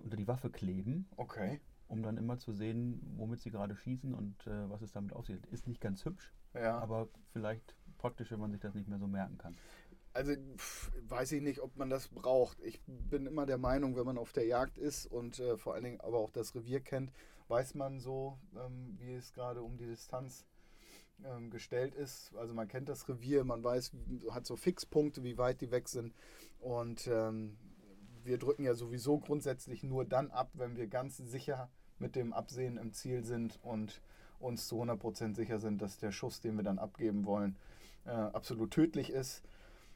unter 0.02 0.16
die 0.16 0.28
Waffe 0.28 0.50
kleben, 0.50 1.08
Okay. 1.16 1.60
um 1.88 2.02
dann 2.02 2.18
immer 2.18 2.38
zu 2.38 2.52
sehen, 2.52 3.00
womit 3.16 3.40
sie 3.40 3.50
gerade 3.50 3.74
schießen 3.74 4.14
und 4.14 4.46
äh, 4.46 4.68
was 4.68 4.82
es 4.82 4.92
damit 4.92 5.12
auf 5.12 5.26
sich 5.26 5.36
hat. 5.36 5.46
Ist 5.46 5.66
nicht 5.66 5.80
ganz 5.80 6.04
hübsch, 6.04 6.32
Ja. 6.54 6.78
aber 6.78 7.08
vielleicht 7.32 7.74
praktisch, 7.98 8.30
wenn 8.30 8.40
man 8.40 8.52
sich 8.52 8.60
das 8.60 8.74
nicht 8.74 8.88
mehr 8.88 8.98
so 8.98 9.06
merken 9.06 9.38
kann. 9.38 9.56
Also 10.14 10.32
weiß 11.08 11.32
ich 11.32 11.42
nicht, 11.42 11.60
ob 11.60 11.76
man 11.76 11.90
das 11.90 12.08
braucht. 12.08 12.58
Ich 12.60 12.80
bin 12.86 13.26
immer 13.26 13.46
der 13.46 13.58
Meinung, 13.58 13.96
wenn 13.96 14.06
man 14.06 14.18
auf 14.18 14.32
der 14.32 14.46
Jagd 14.46 14.78
ist 14.78 15.06
und 15.06 15.38
äh, 15.38 15.56
vor 15.56 15.74
allen 15.74 15.84
Dingen 15.84 16.00
aber 16.00 16.18
auch 16.18 16.30
das 16.30 16.54
Revier 16.54 16.80
kennt, 16.80 17.12
weiß 17.48 17.74
man 17.74 18.00
so, 18.00 18.38
ähm, 18.56 18.96
wie 18.98 19.14
es 19.14 19.32
gerade 19.32 19.62
um 19.62 19.76
die 19.76 19.86
Distanz 19.86 20.46
ähm, 21.24 21.50
gestellt 21.50 21.94
ist. 21.94 22.34
Also 22.36 22.54
man 22.54 22.68
kennt 22.68 22.88
das 22.88 23.08
Revier, 23.08 23.44
man 23.44 23.62
weiß, 23.62 23.92
hat 24.30 24.46
so 24.46 24.56
Fixpunkte, 24.56 25.22
wie 25.22 25.38
weit 25.38 25.60
die 25.60 25.70
weg 25.70 25.88
sind. 25.88 26.14
Und 26.58 27.06
ähm, 27.06 27.56
wir 28.24 28.38
drücken 28.38 28.64
ja 28.64 28.74
sowieso 28.74 29.18
grundsätzlich 29.18 29.82
nur 29.82 30.04
dann 30.04 30.30
ab, 30.30 30.50
wenn 30.54 30.76
wir 30.76 30.86
ganz 30.86 31.16
sicher 31.16 31.70
mit 31.98 32.16
dem 32.16 32.32
Absehen 32.32 32.76
im 32.76 32.92
Ziel 32.92 33.24
sind 33.24 33.58
und 33.62 34.00
uns 34.38 34.68
zu 34.68 34.80
100% 34.80 35.34
sicher 35.34 35.58
sind, 35.58 35.82
dass 35.82 35.98
der 35.98 36.12
Schuss, 36.12 36.40
den 36.40 36.56
wir 36.56 36.62
dann 36.62 36.78
abgeben 36.78 37.24
wollen, 37.24 37.56
äh, 38.04 38.10
absolut 38.10 38.70
tödlich 38.70 39.10
ist. 39.10 39.42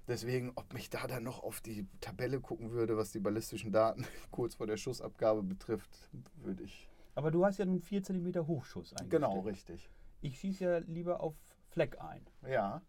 Deswegen, 0.09 0.53
ob 0.57 0.73
mich 0.75 0.91
da 0.91 1.07
dann 1.07 1.23
noch 1.23 1.43
auf 1.43 1.61
die 1.61 1.87
Tabelle 2.01 2.41
gucken 2.41 2.73
würde, 2.73 2.97
was 2.97 3.13
die 3.13 3.21
ballistischen 3.21 3.71
Daten 3.73 4.05
kurz 4.31 4.57
vor 4.57 4.67
der 4.67 4.77
Schussabgabe 4.77 5.43
betrifft, 5.43 6.11
würde 6.37 6.65
ich. 6.65 6.89
Aber 7.15 7.31
du 7.31 7.45
hast 7.45 7.59
ja 7.59 7.65
nun 7.65 7.81
4 7.81 8.03
cm 8.03 8.47
Hochschuss 8.47 8.93
eingestellt. 8.95 9.11
Genau, 9.11 9.41
richtig. 9.41 9.91
Ich 10.23 10.41
schieße 10.41 10.65
ja 10.65 10.79
lieber 10.79 11.21
auf 11.21 11.35
Fleck 11.69 12.01
ein. 12.01 12.27
Ja, 12.49 12.83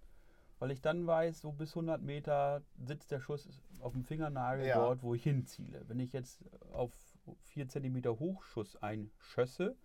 Weil 0.59 0.71
ich 0.71 0.81
dann 0.81 1.05
weiß, 1.05 1.41
so 1.41 1.51
bis 1.51 1.71
100 1.71 2.01
Meter 2.01 2.63
sitzt 2.85 3.11
der 3.11 3.19
Schuss 3.19 3.49
auf 3.79 3.91
dem 3.93 4.05
Fingernagel 4.05 4.65
Ja. 4.65 4.75
dort, 4.75 5.03
wo 5.03 5.13
ich 5.13 5.23
hinziele. 5.23 5.83
Wenn 5.87 5.99
ich 5.99 6.13
jetzt 6.13 6.41
auf 6.71 6.91
4 7.41 7.67
cm 7.67 8.05
Hochschuss 8.19 8.75
einschösse, 8.77 9.75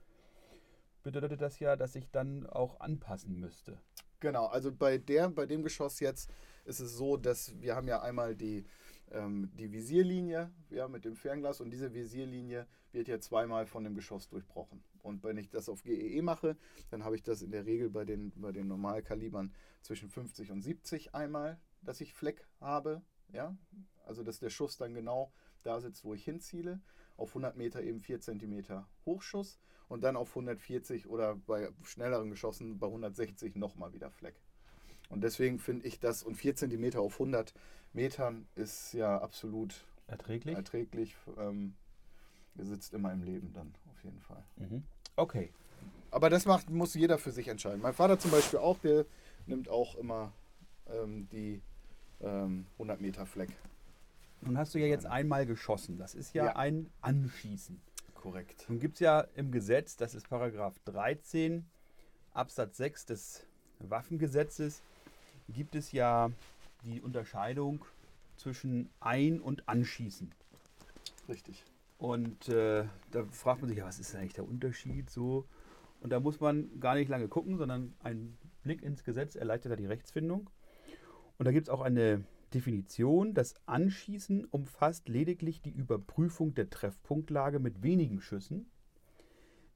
bedeutet 1.03 1.41
das 1.41 1.59
ja, 1.59 1.77
dass 1.77 1.95
ich 1.97 2.11
dann 2.11 2.47
auch 2.47 2.81
anpassen 2.81 3.39
müsste. 3.39 3.79
Genau. 4.21 4.47
Also 4.47 4.73
bei, 4.73 4.99
der, 4.99 5.31
bei 5.31 5.47
dem 5.47 5.63
Geschoss 5.63 6.01
jetzt 6.01 6.31
ist 6.65 6.81
es 6.81 6.97
so, 6.97 7.17
dass 7.17 7.59
wir 7.61 7.75
haben 7.75 7.89
ja 7.89 8.03
einmal 8.03 8.35
die, 8.35 8.65
ähm, 9.11 9.51
die 9.55 9.73
Visierlinie 9.73 10.51
ja, 10.71 10.89
mit 10.89 11.05
dem 11.05 11.17
Fernglas 11.17 11.61
und 11.61 11.71
diese 11.71 11.93
Visierlinie 11.95 12.67
wird 12.93 13.09
ja 13.09 13.21
zweimal 13.21 13.67
von 13.67 13.85
dem 13.85 13.95
Geschoss 13.95 14.29
durchbrochen. 14.29 14.83
Und 15.03 15.23
wenn 15.25 15.37
ich 15.37 15.49
das 15.51 15.69
auf 15.69 15.83
GEE 15.83 16.23
mache, 16.23 16.57
dann 16.91 17.05
habe 17.05 17.17
ich 17.17 17.23
das 17.23 17.43
in 17.43 17.51
der 17.51 17.67
Regel 17.67 17.91
bei 17.91 18.05
den, 18.05 18.33
bei 18.37 18.53
den 18.53 18.67
Normalkalibern 18.67 19.53
zwischen 19.83 20.09
50 20.09 20.51
und 20.51 20.63
70 20.63 21.15
einmal, 21.15 21.61
dass 21.83 22.01
ich 22.01 22.15
Fleck 22.15 22.47
habe. 22.61 23.03
Ja? 23.33 23.57
Also 24.05 24.23
dass 24.23 24.39
der 24.39 24.51
Schuss 24.51 24.77
dann 24.77 24.95
genau 24.95 25.33
da 25.63 25.81
sitzt, 25.81 26.05
wo 26.05 26.15
ich 26.15 26.25
hinziele. 26.25 26.81
Auf 27.17 27.31
100 27.31 27.57
Meter 27.57 27.83
eben 27.83 28.01
4 28.01 28.21
cm 28.21 28.85
Hochschuss 29.05 29.59
und 29.89 30.03
dann 30.03 30.17
auf 30.17 30.31
140 30.31 31.09
oder 31.09 31.37
bei 31.47 31.71
schnelleren 31.83 32.31
Geschossen 32.31 32.79
bei 32.79 32.87
160 32.87 33.57
nochmal 33.57 33.93
wieder 33.93 34.11
Fleck. 34.11 34.35
Und 35.09 35.23
deswegen 35.23 35.59
finde 35.59 35.87
ich 35.87 36.01
das, 36.01 36.23
und 36.23 36.35
4 36.37 36.57
cm 36.57 36.97
auf 36.97 37.15
100 37.15 37.55
Metern 37.95 38.47
ist 38.55 38.93
ja 38.93 39.19
absolut 39.19 39.85
Erträglich? 40.07 40.55
erträglich. 40.55 41.17
Ähm, 41.39 41.75
ihr 42.57 42.65
sitzt 42.67 42.93
immer 42.93 43.13
im 43.13 43.23
Leben 43.23 43.53
dann, 43.55 43.75
auf 43.91 44.03
jeden 44.05 44.21
Fall. 44.21 44.45
Mhm. 44.57 44.83
Okay. 45.17 45.51
Aber 46.11 46.29
das 46.31 46.45
macht, 46.47 46.71
muss 46.71 46.95
jeder 46.95 47.19
für 47.19 47.31
sich 47.31 47.49
entscheiden. 47.49 47.81
Mein 47.81 47.95
Vater 47.95 48.19
zum 48.19 48.31
Beispiel 48.31 48.59
auch, 48.59 48.79
der 48.79 49.07
nimmt 49.47 49.69
auch 49.69 49.95
immer 49.97 50.33
ähm, 50.87 51.29
die 51.31 51.63
ähm, 52.21 52.67
100 52.75 53.01
Meter 53.01 53.27
Fleck. 53.27 53.51
Nun 54.41 54.57
hast 54.59 54.75
du 54.75 54.79
ja 54.79 54.87
jetzt 54.87 55.07
einmal 55.07 55.47
geschossen. 55.47 55.99
Das 55.99 56.15
ist 56.15 56.35
ja, 56.35 56.47
Ja. 56.47 56.57
ein 56.57 56.91
Anschießen. 57.01 57.81
Korrekt. 58.19 58.67
Nun 58.69 58.81
gibt 58.81 58.95
es 58.95 59.01
ja 59.01 59.21
im 59.37 59.53
Gesetz, 59.53 59.97
das 59.97 60.15
ist 60.15 60.29
Paragraph 60.29 60.75
13 60.87 61.65
Absatz 62.35 62.77
6 62.77 63.07
des 63.07 63.47
Waffengesetzes, 63.79 64.83
gibt 65.49 65.77
es 65.77 65.93
ja 65.93 66.31
die 66.85 67.01
Unterscheidung 67.01 67.85
zwischen 68.37 68.91
Ein- 68.99 69.41
und 69.41 69.69
Anschießen. 69.69 70.33
Richtig. 71.29 71.65
Und 71.99 72.49
äh, 72.49 72.85
da 73.13 73.25
fragt 73.31 73.61
man 73.61 73.69
sich, 73.69 73.79
ja, 73.79 73.87
was 73.87 74.01
ist 74.01 74.15
eigentlich 74.17 74.35
der 74.35 74.49
Unterschied 74.49 75.11
so? 75.11 75.45
Und 76.01 76.11
da 76.11 76.19
muss 76.19 76.41
man 76.41 76.81
gar 76.81 76.97
nicht 76.97 77.09
lange 77.09 77.29
gucken, 77.29 77.57
sondern 77.57 77.95
ein 78.03 78.37
Blick 78.63 78.83
ins 78.83 79.05
Gesetz 79.05 79.37
erleichtert 79.37 79.73
da 79.73 79.77
die 79.77 79.87
Rechtsfindung. 79.87 80.51
Und 81.39 81.45
da 81.45 81.53
gibt 81.53 81.69
es 81.69 81.71
auch 81.73 81.83
eine 81.83 82.25
Definition, 82.55 83.35
das 83.35 83.55
Anschießen 83.67 84.45
umfasst 84.47 85.09
lediglich 85.09 85.63
die 85.63 85.71
Überprüfung 85.71 86.55
der 86.55 86.71
Treffpunktlage 86.71 87.59
mit 87.59 87.83
wenigen 87.83 88.21
Schüssen, 88.21 88.71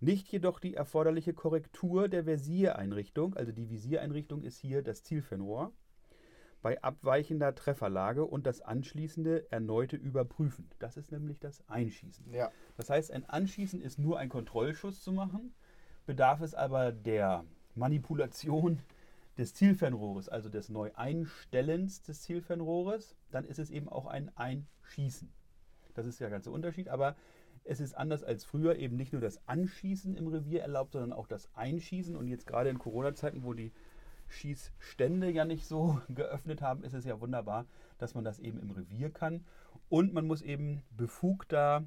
nicht 0.00 0.26
jedoch 0.32 0.58
die 0.58 0.74
erforderliche 0.74 1.32
Korrektur 1.32 2.08
der 2.08 2.26
Visiereinrichtung, 2.26 3.34
also 3.34 3.52
die 3.52 3.70
Visiereinrichtung 3.70 4.42
ist 4.42 4.58
hier 4.58 4.82
das 4.82 5.04
Zielfernrohr, 5.04 5.72
bei 6.60 6.82
abweichender 6.82 7.54
Trefferlage 7.54 8.24
und 8.24 8.46
das 8.46 8.60
anschließende 8.60 9.50
erneute 9.50 9.96
Überprüfen. 9.96 10.68
Das 10.78 10.96
ist 10.96 11.12
nämlich 11.12 11.38
das 11.40 11.68
Einschießen. 11.68 12.32
Ja. 12.32 12.50
Das 12.76 12.88
heißt, 12.88 13.12
ein 13.12 13.24
Anschießen 13.24 13.82
ist 13.82 13.98
nur 13.98 14.18
ein 14.18 14.28
Kontrollschuss 14.28 15.02
zu 15.02 15.12
machen, 15.12 15.54
bedarf 16.06 16.40
es 16.40 16.54
aber 16.54 16.92
der 16.92 17.44
Manipulation 17.74 18.80
des 19.38 19.54
Zielfernrohres, 19.54 20.28
also 20.28 20.48
des 20.48 20.68
Neueinstellens 20.68 22.02
des 22.02 22.22
Zielfernrohres, 22.22 23.16
dann 23.30 23.44
ist 23.44 23.58
es 23.58 23.70
eben 23.70 23.88
auch 23.88 24.06
ein 24.06 24.30
Einschießen. 24.36 25.32
Das 25.94 26.06
ist 26.06 26.20
der 26.20 26.30
ganze 26.30 26.50
Unterschied, 26.50 26.88
aber 26.88 27.16
es 27.64 27.80
ist 27.80 27.94
anders 27.94 28.24
als 28.24 28.44
früher 28.44 28.76
eben 28.76 28.96
nicht 28.96 29.12
nur 29.12 29.22
das 29.22 29.46
Anschießen 29.46 30.16
im 30.16 30.26
Revier 30.26 30.62
erlaubt, 30.62 30.92
sondern 30.92 31.12
auch 31.12 31.26
das 31.26 31.48
Einschießen. 31.54 32.16
Und 32.16 32.28
jetzt 32.28 32.46
gerade 32.46 32.70
in 32.70 32.78
Corona-Zeiten, 32.78 33.44
wo 33.44 33.52
die 33.52 33.72
Schießstände 34.28 35.30
ja 35.30 35.44
nicht 35.44 35.66
so 35.66 36.00
geöffnet 36.08 36.62
haben, 36.62 36.82
ist 36.84 36.94
es 36.94 37.04
ja 37.04 37.20
wunderbar, 37.20 37.66
dass 37.98 38.14
man 38.14 38.24
das 38.24 38.38
eben 38.38 38.58
im 38.58 38.70
Revier 38.70 39.10
kann. 39.10 39.44
Und 39.88 40.12
man 40.12 40.26
muss 40.26 40.42
eben 40.42 40.82
befugter 40.90 41.84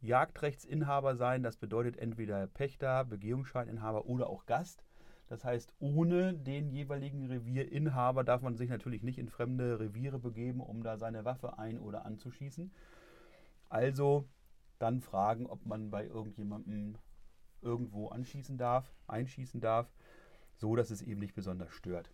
Jagdrechtsinhaber 0.00 1.16
sein. 1.16 1.42
Das 1.42 1.56
bedeutet 1.56 1.96
entweder 1.96 2.46
Pächter, 2.46 3.04
Begehungsscheininhaber 3.04 4.06
oder 4.06 4.28
auch 4.28 4.46
Gast. 4.46 4.82
Das 5.32 5.46
heißt, 5.46 5.72
ohne 5.80 6.34
den 6.34 6.68
jeweiligen 6.68 7.24
Revierinhaber 7.24 8.22
darf 8.22 8.42
man 8.42 8.54
sich 8.58 8.68
natürlich 8.68 9.02
nicht 9.02 9.16
in 9.16 9.30
fremde 9.30 9.80
Reviere 9.80 10.18
begeben, 10.18 10.60
um 10.60 10.82
da 10.82 10.98
seine 10.98 11.24
Waffe 11.24 11.58
ein- 11.58 11.78
oder 11.78 12.04
anzuschießen. 12.04 12.70
Also 13.70 14.28
dann 14.78 15.00
fragen, 15.00 15.46
ob 15.46 15.64
man 15.64 15.90
bei 15.90 16.04
irgendjemandem 16.04 16.98
irgendwo 17.62 18.08
anschießen 18.08 18.58
darf, 18.58 18.92
einschießen 19.06 19.62
darf, 19.62 19.90
so 20.52 20.76
dass 20.76 20.90
es 20.90 21.00
eben 21.00 21.20
nicht 21.20 21.34
besonders 21.34 21.72
stört. 21.72 22.10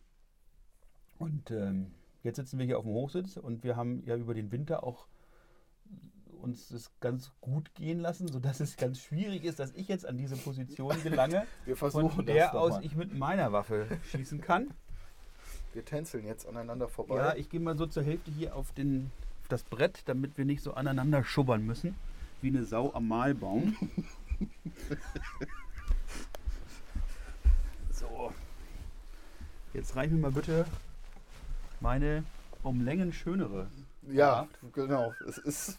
Und 1.19 1.51
ähm, 1.51 1.91
jetzt 2.23 2.37
sitzen 2.37 2.61
wir 2.61 2.67
hier 2.67 2.79
auf 2.79 2.85
dem 2.85 2.93
Hochsitz 2.93 3.37
und 3.37 3.65
wir 3.65 3.75
haben 3.75 4.05
ja 4.05 4.15
über 4.15 4.35
den 4.35 4.53
Winter 4.53 4.85
auch 4.85 5.09
uns 6.41 6.69
das 6.69 6.91
ganz 7.01 7.33
gut 7.41 7.75
gehen 7.75 8.01
lassen, 8.01 8.29
sodass 8.29 8.61
es 8.61 8.77
ganz 8.77 9.01
schwierig 9.01 9.45
ist, 9.45 9.59
dass 9.59 9.73
ich 9.75 9.89
jetzt 9.89 10.07
an 10.07 10.17
diese 10.17 10.37
Position 10.37 10.95
gelange, 11.03 11.47
Wir 11.65 11.77
von 11.77 11.91
versuchen 11.91 12.27
der 12.27 12.45
das 12.45 12.53
doch 12.53 12.61
aus 12.61 12.79
ich 12.83 12.95
mit 12.97 13.17
meiner 13.17 13.53
Waffe 13.53 13.87
schießen 14.11 14.41
kann. 14.41 14.69
Wir 15.73 15.85
tänzeln 15.85 16.27
jetzt 16.27 16.47
aneinander 16.47 16.89
vorbei. 16.89 17.17
Ja, 17.17 17.35
ich 17.35 17.49
gehe 17.51 17.61
mal 17.61 17.77
so 17.77 17.87
zur 17.87 18.03
Hälfte 18.03 18.31
hier 18.31 18.57
auf, 18.57 18.73
den, 18.73 19.11
auf 19.43 19.49
das 19.49 19.63
Brett, 19.65 20.03
damit 20.07 20.39
wir 20.39 20.45
nicht 20.45 20.63
so 20.63 20.75
aneinander 20.75 21.23
schubbern 21.25 21.65
müssen, 21.67 21.95
wie 22.41 22.49
eine 22.49 22.65
Sau 22.65 22.93
am 22.95 23.09
Mahlbaum. 23.09 23.77
so. 27.93 28.33
Jetzt 29.75 29.95
reich 29.97 30.11
mir 30.11 30.19
mal 30.19 30.33
bitte 30.33 30.65
meine 31.81 32.25
um 32.63 32.81
Längen 32.81 33.13
schönere. 33.13 33.69
ja, 34.11 34.49
genau. 34.73 35.15
Es 35.29 35.39
ist 35.39 35.79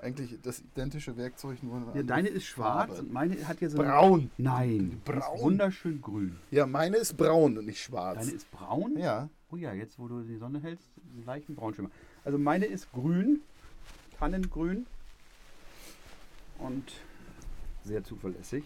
eigentlich 0.00 0.38
das 0.42 0.60
identische 0.60 1.16
Werkzeug, 1.16 1.62
nur 1.62 1.92
Ja, 1.94 2.02
deine 2.02 2.28
ist 2.28 2.44
schwarz 2.46 2.88
Farbe. 2.88 3.02
und 3.02 3.12
meine 3.12 3.46
hat 3.46 3.58
hier 3.58 3.70
so 3.70 3.78
Braun. 3.78 4.30
Nein, 4.38 5.00
Braun. 5.04 5.40
Wunderschön 5.40 6.00
grün. 6.00 6.38
Ja, 6.50 6.66
meine 6.66 6.96
ist 6.96 7.16
braun 7.16 7.58
und 7.58 7.66
nicht 7.66 7.82
schwarz. 7.82 8.18
Deine 8.20 8.32
ist 8.32 8.50
braun? 8.50 8.96
ja, 8.98 9.28
Oh 9.52 9.56
ja, 9.56 9.72
jetzt 9.72 9.98
wo 9.98 10.06
du 10.06 10.22
die 10.22 10.36
Sonne 10.36 10.60
hältst, 10.60 10.88
einen 11.12 11.24
leichten 11.24 11.56
Braunschimmer. 11.56 11.90
Also 12.24 12.38
meine 12.38 12.66
ist 12.66 12.90
grün, 12.92 13.40
Tannengrün 14.18 14.86
und 16.58 16.92
sehr 17.84 18.04
zuverlässig. 18.04 18.64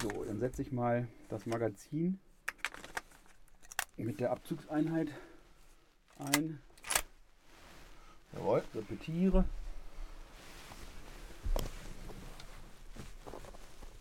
So, 0.00 0.24
dann 0.24 0.38
setze 0.38 0.62
ich 0.62 0.70
mal 0.70 1.08
das 1.28 1.44
Magazin 1.46 2.18
mit 3.96 4.20
der 4.20 4.30
Abzugseinheit 4.32 5.08
ein, 6.18 6.60
jawohl. 8.34 8.62
repetiere. 8.74 9.44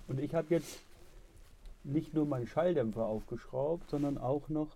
Und 0.07 0.19
ich 0.19 0.33
habe 0.35 0.47
jetzt 0.49 0.79
nicht 1.83 2.13
nur 2.13 2.25
meinen 2.25 2.47
Schalldämpfer 2.47 3.05
aufgeschraubt, 3.05 3.89
sondern 3.89 4.17
auch 4.17 4.49
noch 4.49 4.69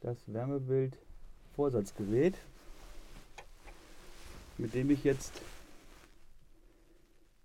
das 0.00 0.16
Wärmebild 0.26 0.96
Vorsatzgerät, 1.54 2.36
mit 4.58 4.74
dem 4.74 4.90
ich 4.90 5.04
jetzt 5.04 5.42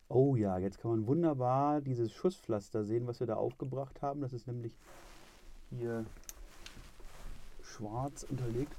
Oh 0.07 0.35
ja, 0.35 0.57
jetzt 0.59 0.79
kann 0.79 0.91
man 0.91 1.07
wunderbar 1.07 1.81
dieses 1.81 2.13
Schusspflaster 2.13 2.83
sehen, 2.83 3.07
was 3.07 3.19
wir 3.19 3.27
da 3.27 3.35
aufgebracht 3.35 4.01
haben. 4.01 4.21
Das 4.21 4.33
ist 4.33 4.45
nämlich 4.47 4.71
hier 5.71 6.05
schwarz 7.63 8.23
unterlegt. 8.23 8.73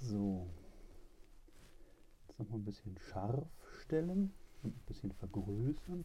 So. 0.00 0.46
Jetzt 2.26 2.38
nochmal 2.38 2.58
ein 2.58 2.64
bisschen 2.64 2.96
scharf 2.98 3.46
stellen 3.82 4.32
und 4.62 4.76
ein 4.76 4.82
bisschen 4.86 5.12
vergrößern. 5.12 6.04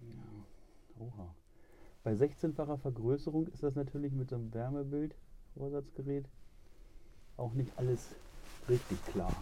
Ja. 0.00 0.46
Oha. 0.98 1.34
Bei 2.02 2.14
16-facher 2.14 2.78
Vergrößerung 2.78 3.46
ist 3.48 3.62
das 3.62 3.76
natürlich 3.76 4.12
mit 4.12 4.30
so 4.30 4.36
einem 4.36 4.52
Wärmebild 4.52 5.14
Vorsatzgerät 5.54 6.28
auch 7.36 7.52
nicht 7.52 7.70
alles 7.78 8.14
richtig 8.68 9.04
klar. 9.06 9.34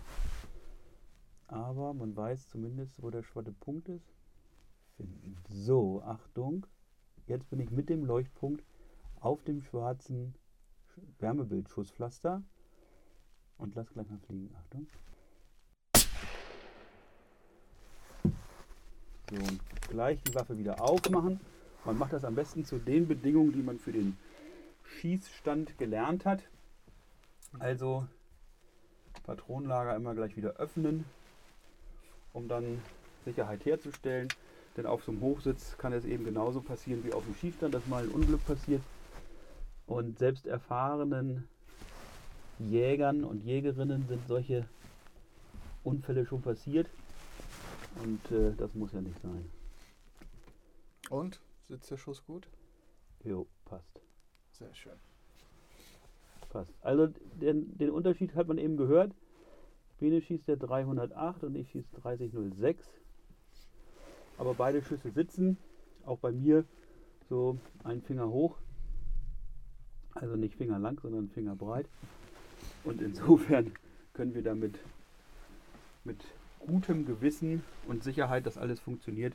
Aber 1.46 1.94
man 1.94 2.14
weiß 2.14 2.48
zumindest, 2.48 3.02
wo 3.02 3.10
der 3.10 3.22
schwarze 3.22 3.52
Punkt 3.52 3.88
ist. 3.88 4.12
Finden. 4.96 5.36
So, 5.48 6.02
Achtung. 6.02 6.66
Jetzt 7.26 7.48
bin 7.48 7.60
ich 7.60 7.70
mit 7.70 7.88
dem 7.88 8.04
Leuchtpunkt 8.04 8.62
auf 9.20 9.42
dem 9.44 9.62
schwarzen 9.62 10.34
Sch- 10.34 10.39
Wärmebildschusspflaster 11.18 12.42
und 13.58 13.74
lass 13.74 13.90
gleich 13.90 14.08
mal 14.08 14.18
fliegen. 14.26 14.54
Achtung. 14.58 14.86
So, 19.30 19.36
und 19.36 19.60
gleich 19.88 20.22
die 20.22 20.34
Waffe 20.34 20.58
wieder 20.58 20.80
aufmachen. 20.80 21.40
Man 21.84 21.98
macht 21.98 22.12
das 22.12 22.24
am 22.24 22.34
besten 22.34 22.64
zu 22.64 22.78
den 22.78 23.06
Bedingungen, 23.06 23.52
die 23.52 23.62
man 23.62 23.78
für 23.78 23.92
den 23.92 24.16
Schießstand 24.84 25.78
gelernt 25.78 26.24
hat. 26.24 26.42
Also 27.58 28.06
Patronenlager 29.24 29.94
immer 29.96 30.14
gleich 30.14 30.36
wieder 30.36 30.54
öffnen, 30.56 31.04
um 32.32 32.48
dann 32.48 32.82
Sicherheit 33.24 33.64
herzustellen. 33.64 34.28
Denn 34.76 34.86
auf 34.86 35.04
so 35.04 35.12
einem 35.12 35.20
Hochsitz 35.20 35.76
kann 35.78 35.92
es 35.92 36.04
eben 36.04 36.24
genauso 36.24 36.60
passieren 36.60 37.04
wie 37.04 37.12
auf 37.12 37.24
dem 37.24 37.34
Schießstand, 37.34 37.74
dass 37.74 37.86
mal 37.86 38.04
ein 38.04 38.10
Unglück 38.10 38.44
passiert. 38.46 38.82
Und 39.90 40.20
selbst 40.20 40.46
erfahrenen 40.46 41.48
Jägern 42.60 43.24
und 43.24 43.42
Jägerinnen 43.42 44.06
sind 44.06 44.24
solche 44.28 44.64
Unfälle 45.82 46.24
schon 46.24 46.42
passiert. 46.42 46.88
Und 48.00 48.30
äh, 48.30 48.54
das 48.56 48.72
muss 48.76 48.92
ja 48.92 49.00
nicht 49.00 49.20
sein. 49.20 49.50
Und? 51.08 51.40
Sitzt 51.66 51.90
der 51.90 51.96
Schuss 51.96 52.24
gut? 52.24 52.46
Jo, 53.24 53.48
passt. 53.64 54.00
Sehr 54.52 54.72
schön. 54.74 54.96
Passt. 56.50 56.72
Also 56.82 57.08
den, 57.40 57.76
den 57.76 57.90
Unterschied 57.90 58.36
hat 58.36 58.46
man 58.46 58.58
eben 58.58 58.76
gehört. 58.76 59.12
Bene 59.98 60.22
schießt 60.22 60.46
der 60.46 60.56
308 60.56 61.42
und 61.42 61.56
ich 61.56 61.68
schieße 61.68 62.00
3006. 62.00 62.86
Aber 64.38 64.54
beide 64.54 64.82
Schüsse 64.82 65.10
sitzen. 65.10 65.56
Auch 66.06 66.20
bei 66.20 66.30
mir 66.30 66.64
so 67.28 67.58
ein 67.82 68.02
Finger 68.02 68.28
hoch. 68.28 68.56
Also 70.14 70.36
nicht 70.36 70.54
Finger 70.56 70.78
lang, 70.78 70.98
sondern 71.00 71.28
Finger 71.28 71.54
breit. 71.56 71.86
Und 72.84 73.00
insofern 73.00 73.72
können 74.14 74.34
wir 74.34 74.42
damit 74.42 74.78
mit 76.04 76.24
gutem 76.58 77.06
Gewissen 77.06 77.62
und 77.86 78.02
Sicherheit, 78.04 78.46
dass 78.46 78.58
alles 78.58 78.80
funktioniert, 78.80 79.34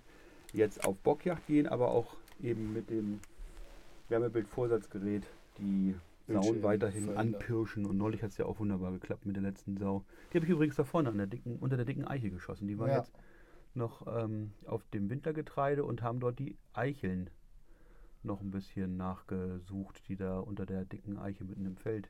jetzt 0.53 0.85
auf 0.85 0.97
Bockjacht 0.97 1.45
gehen, 1.47 1.67
aber 1.67 1.91
auch 1.91 2.15
eben 2.41 2.73
mit 2.73 2.89
dem 2.89 3.19
Wärmebildvorsatzgerät 4.09 5.23
die 5.57 5.95
Sauen 6.27 6.63
weiterhin 6.63 7.05
verändern. 7.05 7.35
anpirschen. 7.35 7.85
Und 7.85 7.97
neulich 7.97 8.23
hat 8.23 8.31
es 8.31 8.37
ja 8.37 8.45
auch 8.45 8.59
wunderbar 8.59 8.91
geklappt 8.91 9.25
mit 9.25 9.35
der 9.35 9.43
letzten 9.43 9.77
Sau. 9.77 10.03
Die 10.31 10.37
habe 10.37 10.45
ich 10.45 10.51
übrigens 10.51 10.75
da 10.75 10.83
vorne 10.83 11.09
an 11.09 11.17
der 11.17 11.27
dicken, 11.27 11.57
unter 11.59 11.75
der 11.77 11.85
dicken 11.85 12.05
Eiche 12.05 12.29
geschossen. 12.29 12.67
Die 12.67 12.77
war 12.77 12.87
Ja. 12.89 12.97
jetzt 12.97 13.11
noch 13.73 14.05
ähm, 14.07 14.51
auf 14.65 14.83
dem 14.93 15.09
Wintergetreide 15.09 15.83
und 15.83 16.01
haben 16.01 16.19
dort 16.19 16.39
die 16.39 16.55
Eicheln 16.73 17.29
noch 18.25 18.41
ein 18.41 18.51
bisschen 18.51 18.97
nachgesucht, 18.97 20.01
die 20.07 20.15
da 20.15 20.39
unter 20.39 20.65
der 20.65 20.85
dicken 20.85 21.17
Eiche 21.17 21.43
mitten 21.43 21.65
im 21.65 21.77
Feld 21.77 22.09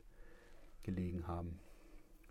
gelegen 0.83 1.27
haben. 1.27 1.59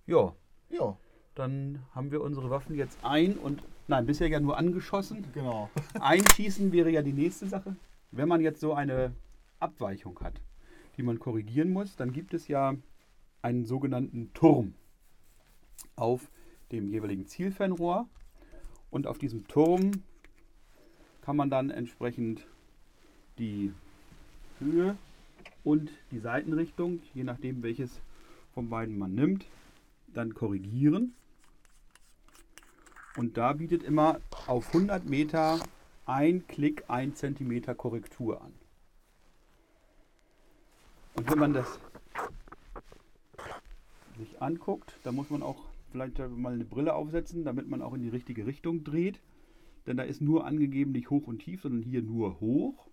Ja, 0.07 0.35
Ja, 0.71 0.97
dann 1.35 1.85
haben 1.95 2.11
wir 2.11 2.21
unsere 2.21 2.51
Waffen 2.51 2.75
jetzt 2.77 2.99
ein 3.05 3.37
und 3.37 3.63
nein, 3.89 4.07
bisher 4.07 4.29
ja 4.29 4.41
nur 4.41 4.57
angeschossen. 4.57 5.25
genau. 5.33 5.69
Einschießen 6.01 6.73
wäre 6.73 6.91
ja 6.91 7.03
die 7.03 7.13
nächste 7.13 7.47
Sache. 7.47 7.77
Wenn 8.11 8.29
man 8.29 8.41
jetzt 8.41 8.61
so 8.61 8.75
eine 8.75 9.13
Abweichung 9.59 10.19
hat, 10.21 10.41
die 10.97 11.03
man 11.03 11.19
korrigieren 11.19 11.71
muss, 11.71 11.97
dann 11.97 12.13
gibt 12.13 12.35
es 12.35 12.49
ja 12.49 12.75
einen 13.43 13.65
sogenannten 13.65 14.33
Turm 14.33 14.75
auf 15.97 16.31
dem 16.71 16.89
jeweiligen 16.89 17.27
Zielfernrohr. 17.27 18.09
Und 18.91 19.07
auf 19.07 19.19
diesem 19.19 19.47
Turm 19.49 19.91
kann 21.21 21.37
man 21.37 21.51
dann 21.51 21.71
entsprechend 21.71 22.47
die 23.39 23.73
Höhe 24.61 24.97
und 25.65 25.91
die 26.11 26.19
Seitenrichtung, 26.19 27.01
je 27.15 27.25
nachdem 27.25 27.63
welches 27.63 28.01
von 28.55 28.69
beiden 28.69 28.99
man 28.99 29.15
nimmt, 29.15 29.47
dann 30.09 30.35
korrigieren. 30.35 31.15
Und 33.17 33.37
da 33.37 33.53
bietet 33.53 33.83
immer 33.83 34.21
auf 34.47 34.69
100 34.69 35.05
Meter 35.09 35.61
ein 36.07 36.47
Klick, 36.47 36.85
ein 36.89 37.15
Zentimeter 37.15 37.75
Korrektur 37.75 38.43
an. 38.43 38.53
Und 41.15 41.31
wenn 41.31 41.39
man 41.39 41.53
das 41.53 41.79
sich 44.19 44.43
anguckt, 44.43 44.99
dann 45.05 45.15
muss 45.15 45.31
man 45.31 45.43
auch 45.43 45.63
vielleicht 45.93 46.19
mal 46.19 46.53
eine 46.53 46.65
Brille 46.65 46.95
aufsetzen, 46.95 47.45
damit 47.45 47.69
man 47.69 47.83
auch 47.83 47.95
in 47.95 48.03
die 48.03 48.09
richtige 48.09 48.47
Richtung 48.47 48.85
dreht. 48.85 49.21
Denn 49.87 49.97
da 49.97 50.03
ist 50.03 50.21
nur 50.21 50.45
angegeben 50.47 50.93
nicht 50.93 51.11
hoch 51.11 51.27
und 51.27 51.41
tief, 51.41 51.63
sondern 51.63 51.83
hier 51.83 52.03
nur 52.03 52.41
hoch. 52.41 52.89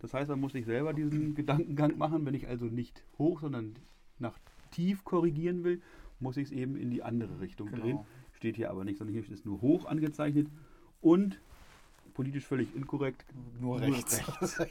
Das 0.00 0.14
heißt, 0.14 0.28
man 0.28 0.40
muss 0.40 0.52
sich 0.52 0.64
selber 0.66 0.92
diesen 0.92 1.34
Gedankengang 1.34 1.96
machen. 1.98 2.26
Wenn 2.26 2.34
ich 2.34 2.48
also 2.48 2.66
nicht 2.66 3.04
hoch, 3.18 3.40
sondern 3.40 3.76
nach 4.18 4.38
tief 4.70 5.04
korrigieren 5.04 5.62
will, 5.64 5.80
muss 6.18 6.36
ich 6.36 6.46
es 6.46 6.52
eben 6.52 6.76
in 6.76 6.90
die 6.90 7.02
andere 7.02 7.40
Richtung 7.40 7.68
Genau. 7.70 7.82
drehen. 7.82 7.98
Steht 8.32 8.56
hier 8.56 8.70
aber 8.70 8.84
nicht, 8.84 8.98
sondern 8.98 9.14
hier 9.14 9.30
ist 9.30 9.44
nur 9.46 9.60
hoch 9.60 9.84
angezeichnet 9.86 10.48
und 11.00 11.40
politisch 12.14 12.46
völlig 12.46 12.74
inkorrekt. 12.74 13.24
Nur 13.60 13.78
Nur 13.78 13.80
rechts. 13.80 14.22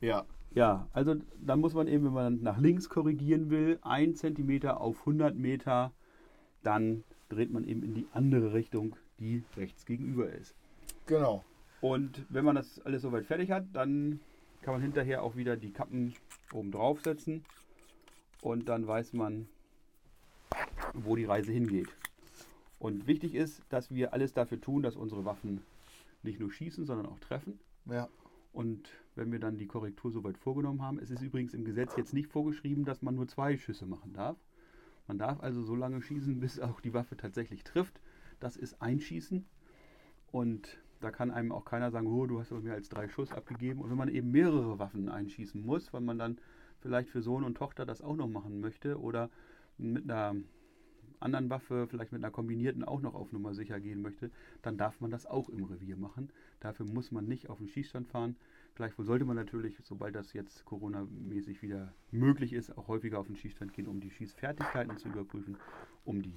ja, 0.00 0.24
Ja, 0.54 0.88
also 0.92 1.16
dann 1.40 1.60
muss 1.60 1.74
man 1.74 1.86
eben, 1.86 2.04
wenn 2.06 2.12
man 2.12 2.42
nach 2.42 2.58
links 2.58 2.88
korrigieren 2.88 3.50
will, 3.50 3.78
1 3.82 4.18
cm 4.20 4.66
auf 4.68 5.00
100 5.00 5.36
Meter, 5.36 5.92
dann 6.62 7.04
dreht 7.28 7.52
man 7.52 7.64
eben 7.64 7.82
in 7.82 7.94
die 7.94 8.06
andere 8.12 8.52
Richtung, 8.52 8.96
die 9.18 9.44
rechts 9.56 9.84
gegenüber 9.86 10.30
ist. 10.30 10.54
genau. 11.06 11.44
Und 11.80 12.26
wenn 12.28 12.44
man 12.44 12.56
das 12.56 12.80
alles 12.80 13.02
soweit 13.02 13.24
fertig 13.24 13.50
hat, 13.50 13.64
dann 13.72 14.20
kann 14.62 14.74
man 14.74 14.82
hinterher 14.82 15.22
auch 15.22 15.36
wieder 15.36 15.56
die 15.56 15.72
Kappen 15.72 16.14
oben 16.52 16.70
drauf 16.70 17.00
setzen 17.00 17.44
und 18.42 18.68
dann 18.68 18.86
weiß 18.86 19.14
man, 19.14 19.48
wo 20.92 21.16
die 21.16 21.24
Reise 21.24 21.52
hingeht. 21.52 21.88
Und 22.78 23.06
wichtig 23.06 23.34
ist, 23.34 23.62
dass 23.68 23.90
wir 23.90 24.12
alles 24.12 24.32
dafür 24.32 24.60
tun, 24.60 24.82
dass 24.82 24.96
unsere 24.96 25.24
Waffen 25.24 25.62
nicht 26.22 26.40
nur 26.40 26.50
schießen, 26.50 26.84
sondern 26.84 27.06
auch 27.06 27.18
treffen. 27.20 27.58
Ja, 27.86 28.08
Und 28.52 28.90
wenn 29.14 29.32
wir 29.32 29.38
dann 29.38 29.58
die 29.58 29.66
Korrektur 29.66 30.10
soweit 30.10 30.36
vorgenommen 30.38 30.82
haben, 30.82 30.98
es 30.98 31.10
ist 31.10 31.22
übrigens 31.22 31.54
im 31.54 31.64
Gesetz 31.64 31.96
jetzt 31.96 32.14
nicht 32.14 32.28
vorgeschrieben, 32.28 32.84
dass 32.84 33.02
man 33.02 33.14
nur 33.14 33.28
zwei 33.28 33.56
Schüsse 33.56 33.86
machen 33.86 34.12
darf. 34.12 34.36
Man 35.06 35.18
darf 35.18 35.40
also 35.40 35.62
so 35.62 35.74
lange 35.74 36.02
schießen, 36.02 36.40
bis 36.40 36.60
auch 36.60 36.80
die 36.80 36.94
Waffe 36.94 37.16
tatsächlich 37.16 37.64
trifft. 37.64 38.00
Das 38.38 38.56
ist 38.56 38.80
Einschießen. 38.80 39.44
Und 40.30 40.78
da 41.00 41.10
kann 41.10 41.30
einem 41.30 41.52
auch 41.52 41.64
keiner 41.64 41.90
sagen, 41.90 42.06
oh, 42.06 42.26
du 42.26 42.40
hast 42.40 42.52
aber 42.52 42.60
mehr 42.60 42.74
als 42.74 42.88
drei 42.88 43.08
Schuss 43.08 43.32
abgegeben. 43.32 43.80
Und 43.80 43.90
wenn 43.90 43.96
man 43.96 44.08
eben 44.08 44.30
mehrere 44.30 44.78
Waffen 44.78 45.08
einschießen 45.08 45.64
muss, 45.64 45.92
weil 45.92 46.02
man 46.02 46.18
dann 46.18 46.38
vielleicht 46.80 47.08
für 47.08 47.22
Sohn 47.22 47.44
und 47.44 47.56
Tochter 47.56 47.86
das 47.86 48.02
auch 48.02 48.16
noch 48.16 48.28
machen 48.28 48.60
möchte 48.60 49.00
oder 49.00 49.30
mit 49.78 50.04
einer 50.04 50.36
anderen 51.20 51.50
Waffe, 51.50 51.86
vielleicht 51.88 52.12
mit 52.12 52.22
einer 52.22 52.30
kombinierten 52.30 52.84
auch 52.84 53.00
noch 53.00 53.14
auf 53.14 53.32
Nummer 53.32 53.54
sicher 53.54 53.78
gehen 53.80 54.02
möchte, 54.02 54.30
dann 54.62 54.78
darf 54.78 55.00
man 55.00 55.10
das 55.10 55.26
auch 55.26 55.48
im 55.48 55.64
Revier 55.64 55.96
machen. 55.96 56.30
Dafür 56.60 56.86
muss 56.86 57.12
man 57.12 57.26
nicht 57.26 57.50
auf 57.50 57.58
den 57.58 57.68
Schießstand 57.68 58.08
fahren. 58.08 58.36
Gleichwohl 58.74 59.04
sollte 59.04 59.24
man 59.24 59.36
natürlich, 59.36 59.76
sobald 59.82 60.14
das 60.14 60.32
jetzt 60.32 60.64
Corona-mäßig 60.64 61.60
wieder 61.60 61.92
möglich 62.10 62.52
ist, 62.52 62.76
auch 62.76 62.88
häufiger 62.88 63.18
auf 63.18 63.26
den 63.26 63.36
Schießstand 63.36 63.72
gehen, 63.74 63.86
um 63.86 64.00
die 64.00 64.10
Schießfertigkeiten 64.10 64.96
zu 64.96 65.08
überprüfen, 65.08 65.58
um 66.04 66.22
die 66.22 66.32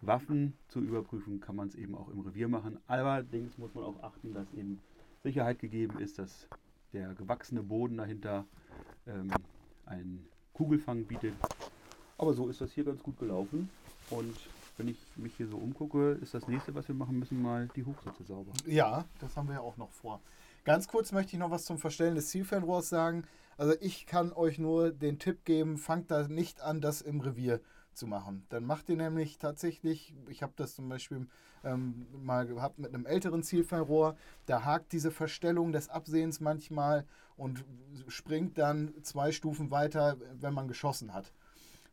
Waffen 0.00 0.54
zu 0.68 0.80
überprüfen, 0.80 1.40
kann 1.40 1.56
man 1.56 1.68
es 1.68 1.74
eben 1.74 1.94
auch 1.94 2.08
im 2.08 2.20
Revier 2.20 2.48
machen. 2.48 2.78
Allerdings 2.86 3.58
muss 3.58 3.74
man 3.74 3.84
auch 3.84 4.02
achten, 4.02 4.32
dass 4.32 4.46
eben 4.54 4.80
Sicherheit 5.22 5.58
gegeben 5.58 5.98
ist, 5.98 6.18
dass 6.18 6.48
der 6.92 7.14
gewachsene 7.14 7.62
Boden 7.62 7.96
dahinter 7.96 8.44
ähm, 9.06 9.30
einen 9.86 10.26
Kugelfang 10.52 11.04
bietet. 11.04 11.34
Aber 12.16 12.32
so 12.32 12.48
ist 12.48 12.60
das 12.60 12.72
hier 12.72 12.84
ganz 12.84 13.02
gut 13.02 13.18
gelaufen. 13.18 13.68
Und 14.10 14.36
wenn 14.76 14.88
ich 14.88 14.98
mich 15.16 15.34
hier 15.36 15.48
so 15.48 15.56
umgucke, 15.56 16.12
ist 16.22 16.34
das 16.34 16.46
nächste, 16.46 16.74
was 16.74 16.86
wir 16.88 16.94
machen 16.94 17.18
müssen, 17.18 17.42
mal 17.42 17.68
die 17.74 17.84
Hochsitze 17.84 18.24
sauber. 18.24 18.52
Ja, 18.66 19.04
das 19.20 19.36
haben 19.36 19.48
wir 19.48 19.54
ja 19.54 19.60
auch 19.60 19.76
noch 19.76 19.90
vor. 19.90 20.20
Ganz 20.64 20.86
kurz 20.86 21.12
möchte 21.12 21.32
ich 21.32 21.38
noch 21.38 21.50
was 21.50 21.64
zum 21.64 21.78
Verstellen 21.78 22.14
des 22.14 22.28
Zielfernrohrs 22.28 22.88
sagen. 22.88 23.24
Also 23.56 23.74
ich 23.80 24.06
kann 24.06 24.32
euch 24.32 24.58
nur 24.58 24.92
den 24.92 25.18
Tipp 25.18 25.44
geben, 25.44 25.78
fangt 25.78 26.10
da 26.10 26.28
nicht 26.28 26.60
an, 26.60 26.80
das 26.80 27.02
im 27.02 27.20
Revier 27.20 27.60
zu 27.98 28.06
machen. 28.06 28.46
Dann 28.48 28.64
macht 28.64 28.88
ihr 28.88 28.96
nämlich 28.96 29.38
tatsächlich, 29.38 30.14
ich 30.28 30.42
habe 30.42 30.52
das 30.56 30.74
zum 30.74 30.88
Beispiel 30.88 31.26
ähm, 31.64 32.06
mal 32.12 32.46
gehabt 32.46 32.78
mit 32.78 32.94
einem 32.94 33.06
älteren 33.06 33.42
Zielfernrohr, 33.42 34.16
da 34.46 34.64
hakt 34.64 34.92
diese 34.92 35.10
Verstellung 35.10 35.72
des 35.72 35.88
Absehens 35.88 36.40
manchmal 36.40 37.04
und 37.36 37.64
springt 38.06 38.58
dann 38.58 38.94
zwei 39.02 39.32
Stufen 39.32 39.70
weiter, 39.70 40.16
wenn 40.40 40.54
man 40.54 40.68
geschossen 40.68 41.12
hat. 41.12 41.32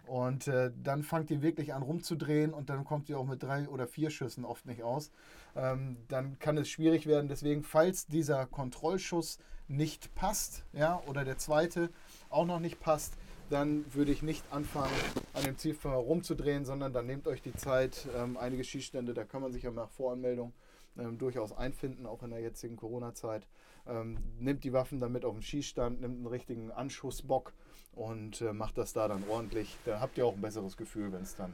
Und 0.07 0.47
äh, 0.47 0.71
dann 0.83 1.03
fangt 1.03 1.31
ihr 1.31 1.41
wirklich 1.41 1.73
an 1.73 1.81
rumzudrehen 1.81 2.53
und 2.53 2.69
dann 2.69 2.83
kommt 2.83 3.09
ihr 3.09 3.17
auch 3.17 3.25
mit 3.25 3.41
drei 3.41 3.67
oder 3.67 3.87
vier 3.87 4.11
Schüssen 4.11 4.45
oft 4.45 4.65
nicht 4.65 4.83
aus. 4.83 5.11
Ähm, 5.55 5.97
dann 6.07 6.37
kann 6.37 6.57
es 6.57 6.69
schwierig 6.69 7.07
werden. 7.07 7.27
Deswegen, 7.27 7.63
falls 7.63 8.05
dieser 8.05 8.45
Kontrollschuss 8.45 9.39
nicht 9.67 10.13
passt, 10.13 10.63
ja, 10.73 11.01
oder 11.07 11.25
der 11.25 11.37
zweite 11.37 11.89
auch 12.29 12.45
noch 12.45 12.59
nicht 12.59 12.79
passt, 12.79 13.17
dann 13.49 13.85
würde 13.93 14.11
ich 14.11 14.21
nicht 14.21 14.43
anfangen, 14.51 14.93
an 15.33 15.43
dem 15.43 15.57
Zielfernrohr 15.57 16.03
rumzudrehen, 16.03 16.65
sondern 16.65 16.93
dann 16.93 17.05
nehmt 17.05 17.27
euch 17.27 17.41
die 17.41 17.53
Zeit. 17.53 18.07
Ähm, 18.15 18.37
einige 18.37 18.63
Schießstände, 18.63 19.13
da 19.13 19.23
kann 19.23 19.41
man 19.41 19.51
sich 19.51 19.63
ja 19.63 19.71
nach 19.71 19.89
Voranmeldung 19.89 20.53
ähm, 20.97 21.17
durchaus 21.17 21.51
einfinden, 21.51 22.05
auch 22.05 22.23
in 22.23 22.31
der 22.31 22.41
jetzigen 22.41 22.75
Corona-Zeit. 22.75 23.47
Ähm, 23.87 24.17
nimmt 24.39 24.63
die 24.63 24.73
Waffen 24.73 24.99
dann 24.99 25.11
mit 25.11 25.25
auf 25.25 25.35
den 25.35 25.43
Schießstand, 25.43 26.01
nimmt 26.01 26.17
einen 26.17 26.27
richtigen 26.27 26.71
Anschussbock 26.71 27.53
und 27.93 28.41
äh, 28.41 28.53
macht 28.53 28.77
das 28.77 28.93
da 28.93 29.07
dann 29.07 29.23
ordentlich. 29.29 29.77
Da 29.85 29.99
habt 29.99 30.17
ihr 30.17 30.25
auch 30.25 30.33
ein 30.33 30.41
besseres 30.41 30.75
Gefühl, 30.75 31.11
wenn 31.11 31.21
es 31.21 31.35
dann 31.35 31.53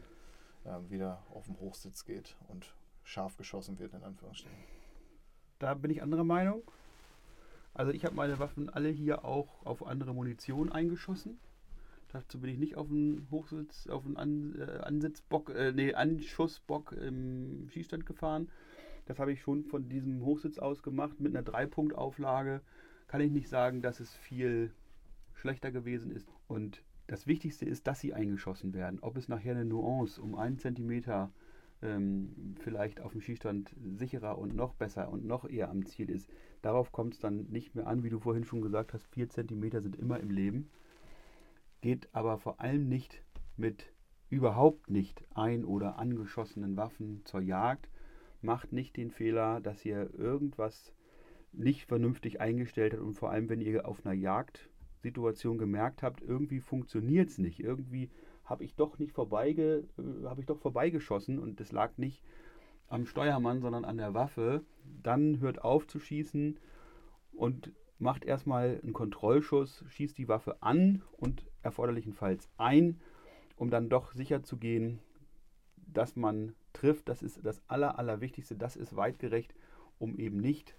ähm, 0.65 0.89
wieder 0.89 1.21
auf 1.33 1.45
den 1.45 1.59
Hochsitz 1.59 2.05
geht 2.05 2.35
und 2.47 2.73
scharf 3.03 3.35
geschossen 3.35 3.79
wird, 3.79 3.93
in 3.93 4.03
Anführungsstrichen. 4.03 4.63
Da 5.59 5.73
bin 5.73 5.91
ich 5.91 6.01
anderer 6.01 6.23
Meinung. 6.23 6.63
Also 7.73 7.91
ich 7.91 8.05
habe 8.05 8.15
meine 8.15 8.39
Waffen 8.39 8.69
alle 8.69 8.89
hier 8.89 9.25
auch 9.25 9.65
auf 9.65 9.85
andere 9.85 10.13
Munition 10.13 10.71
eingeschossen. 10.71 11.39
Dazu 12.11 12.39
bin 12.41 12.49
ich 12.49 12.57
nicht 12.57 12.75
auf 12.75 12.89
den 12.89 13.27
Hochsitz, 13.31 13.87
auf 13.87 14.03
den 14.03 14.17
An, 14.17 14.55
äh, 14.59 14.79
Ansitzbock, 14.79 15.49
äh, 15.49 15.71
nee, 15.71 15.93
Anschussbock 15.93 16.91
im 16.91 17.69
Schießstand 17.69 18.05
gefahren. 18.05 18.49
Das 19.05 19.17
habe 19.19 19.31
ich 19.31 19.41
schon 19.41 19.63
von 19.63 19.87
diesem 19.87 20.23
Hochsitz 20.25 20.59
aus 20.59 20.83
gemacht 20.83 21.19
mit 21.19 21.33
einer 21.33 21.43
Dreipunktauflage. 21.43 22.61
Kann 23.07 23.21
ich 23.21 23.31
nicht 23.31 23.47
sagen, 23.47 23.81
dass 23.81 23.99
es 23.99 24.13
viel 24.13 24.73
schlechter 25.33 25.71
gewesen 25.71 26.11
ist. 26.11 26.27
Und 26.47 26.83
das 27.07 27.27
Wichtigste 27.27 27.65
ist, 27.65 27.87
dass 27.87 27.99
sie 27.99 28.13
eingeschossen 28.13 28.73
werden. 28.73 28.99
Ob 29.01 29.17
es 29.17 29.27
nachher 29.27 29.55
eine 29.55 29.65
Nuance 29.65 30.21
um 30.21 30.35
einen 30.35 30.57
Zentimeter 30.57 31.31
ähm, 31.81 32.55
vielleicht 32.59 33.01
auf 33.01 33.13
dem 33.13 33.21
Schießstand 33.21 33.73
sicherer 33.95 34.37
und 34.37 34.55
noch 34.55 34.75
besser 34.75 35.09
und 35.09 35.25
noch 35.25 35.49
eher 35.49 35.69
am 35.69 35.85
Ziel 35.85 36.09
ist, 36.09 36.29
darauf 36.61 36.91
kommt 36.91 37.15
es 37.15 37.19
dann 37.19 37.47
nicht 37.49 37.73
mehr 37.73 37.87
an, 37.87 38.03
wie 38.03 38.09
du 38.09 38.19
vorhin 38.19 38.43
schon 38.43 38.61
gesagt 38.61 38.93
hast, 38.93 39.07
vier 39.07 39.29
Zentimeter 39.29 39.81
sind 39.81 39.95
immer 39.95 40.19
im 40.19 40.29
Leben. 40.29 40.69
Geht 41.81 42.09
aber 42.13 42.37
vor 42.37 42.61
allem 42.61 42.87
nicht 42.87 43.23
mit 43.57 43.91
überhaupt 44.29 44.89
nicht 44.89 45.23
ein- 45.35 45.65
oder 45.65 45.99
angeschossenen 45.99 46.77
Waffen 46.77 47.21
zur 47.25 47.41
Jagd. 47.41 47.89
Macht 48.41 48.71
nicht 48.71 48.97
den 48.97 49.11
Fehler, 49.11 49.59
dass 49.59 49.83
ihr 49.85 50.13
irgendwas 50.17 50.93
nicht 51.51 51.85
vernünftig 51.85 52.39
eingestellt 52.39 52.93
hat 52.93 53.01
und 53.01 53.13
vor 53.13 53.29
allem, 53.31 53.49
wenn 53.49 53.61
ihr 53.61 53.85
auf 53.85 54.05
einer 54.05 54.15
Jagdsituation 54.15 55.57
gemerkt 55.57 56.01
habt, 56.01 56.21
irgendwie 56.21 56.61
funktioniert 56.61 57.29
es 57.29 57.37
nicht, 57.37 57.59
irgendwie 57.59 58.09
habe 58.45 58.63
ich 58.63 58.75
doch 58.75 58.99
nicht 58.99 59.11
vorbeige, 59.11 59.83
äh, 59.97 60.25
habe 60.25 60.41
ich 60.41 60.47
doch 60.47 60.59
vorbeigeschossen 60.59 61.39
und 61.39 61.59
das 61.59 61.71
lag 61.71 61.97
nicht 61.97 62.23
am 62.87 63.05
Steuermann, 63.05 63.61
sondern 63.61 63.85
an 63.85 63.97
der 63.97 64.13
Waffe, 64.13 64.63
dann 65.01 65.39
hört 65.39 65.63
auf 65.63 65.87
zu 65.87 65.99
schießen 65.99 66.57
und 67.33 67.71
macht 68.01 68.25
erstmal 68.25 68.79
einen 68.81 68.93
Kontrollschuss, 68.93 69.85
schießt 69.89 70.17
die 70.17 70.27
Waffe 70.27 70.61
an 70.61 71.03
und 71.17 71.45
erforderlichenfalls 71.61 72.49
ein, 72.57 72.99
um 73.55 73.69
dann 73.69 73.89
doch 73.89 74.13
sicher 74.13 74.43
zu 74.43 74.57
gehen, 74.57 74.99
dass 75.77 76.15
man 76.15 76.55
trifft. 76.73 77.07
Das 77.09 77.21
ist 77.21 77.45
das 77.45 77.61
Aller, 77.67 77.99
Allerwichtigste. 77.99 78.55
Das 78.55 78.75
ist 78.75 78.95
weitgerecht, 78.95 79.53
um 79.99 80.15
eben 80.17 80.37
nicht 80.37 80.75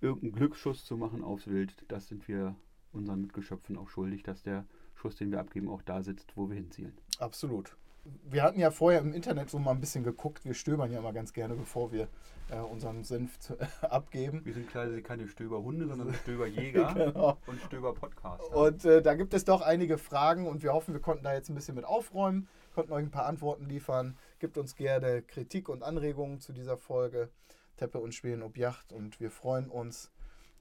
irgendeinen 0.00 0.34
Glücksschuss 0.34 0.84
zu 0.84 0.96
machen 0.96 1.24
aufs 1.24 1.46
Wild. 1.46 1.84
Das 1.88 2.08
sind 2.08 2.28
wir 2.28 2.54
unseren 2.92 3.22
Mitgeschöpfen 3.22 3.78
auch 3.78 3.88
schuldig, 3.88 4.22
dass 4.22 4.42
der 4.42 4.66
Schuss, 4.94 5.16
den 5.16 5.30
wir 5.30 5.40
abgeben, 5.40 5.68
auch 5.68 5.82
da 5.82 6.02
sitzt, 6.02 6.36
wo 6.36 6.48
wir 6.48 6.56
hinzielen. 6.56 6.92
Absolut. 7.18 7.76
Wir 8.04 8.42
hatten 8.42 8.58
ja 8.58 8.70
vorher 8.70 9.00
im 9.00 9.12
Internet 9.12 9.50
so 9.50 9.58
mal 9.58 9.70
ein 9.70 9.80
bisschen 9.80 10.02
geguckt. 10.02 10.44
Wir 10.44 10.54
stöbern 10.54 10.90
ja 10.90 10.98
immer 10.98 11.12
ganz 11.12 11.32
gerne, 11.32 11.54
bevor 11.54 11.92
wir 11.92 12.08
äh, 12.50 12.58
unseren 12.58 13.04
Senf 13.04 13.38
äh, 13.50 13.86
abgeben. 13.86 14.40
Wir 14.44 14.54
sind 14.54 14.70
keine 14.70 15.28
Stöberhunde, 15.28 15.86
sondern 15.86 16.12
Stöberjäger 16.14 16.94
genau. 16.94 17.38
und 17.46 17.60
Stöberpodcaster. 17.62 18.56
Und 18.56 18.84
äh, 18.84 19.02
da 19.02 19.14
gibt 19.14 19.34
es 19.34 19.44
doch 19.44 19.62
einige 19.62 19.98
Fragen 19.98 20.46
und 20.46 20.62
wir 20.62 20.72
hoffen, 20.72 20.94
wir 20.94 21.00
konnten 21.00 21.24
da 21.24 21.32
jetzt 21.32 21.48
ein 21.48 21.54
bisschen 21.54 21.74
mit 21.74 21.84
aufräumen, 21.84 22.48
konnten 22.74 22.92
euch 22.92 23.04
ein 23.04 23.10
paar 23.10 23.26
Antworten 23.26 23.66
liefern. 23.66 24.16
Gibt 24.38 24.58
uns 24.58 24.74
gerne 24.74 25.22
Kritik 25.22 25.68
und 25.68 25.82
Anregungen 25.82 26.40
zu 26.40 26.52
dieser 26.52 26.76
Folge. 26.76 27.30
Teppe 27.76 27.98
und 27.98 28.14
Schweden 28.14 28.42
ob 28.42 28.56
Yacht 28.56 28.92
und 28.92 29.18
wir 29.18 29.30
freuen 29.30 29.68
uns, 29.68 30.12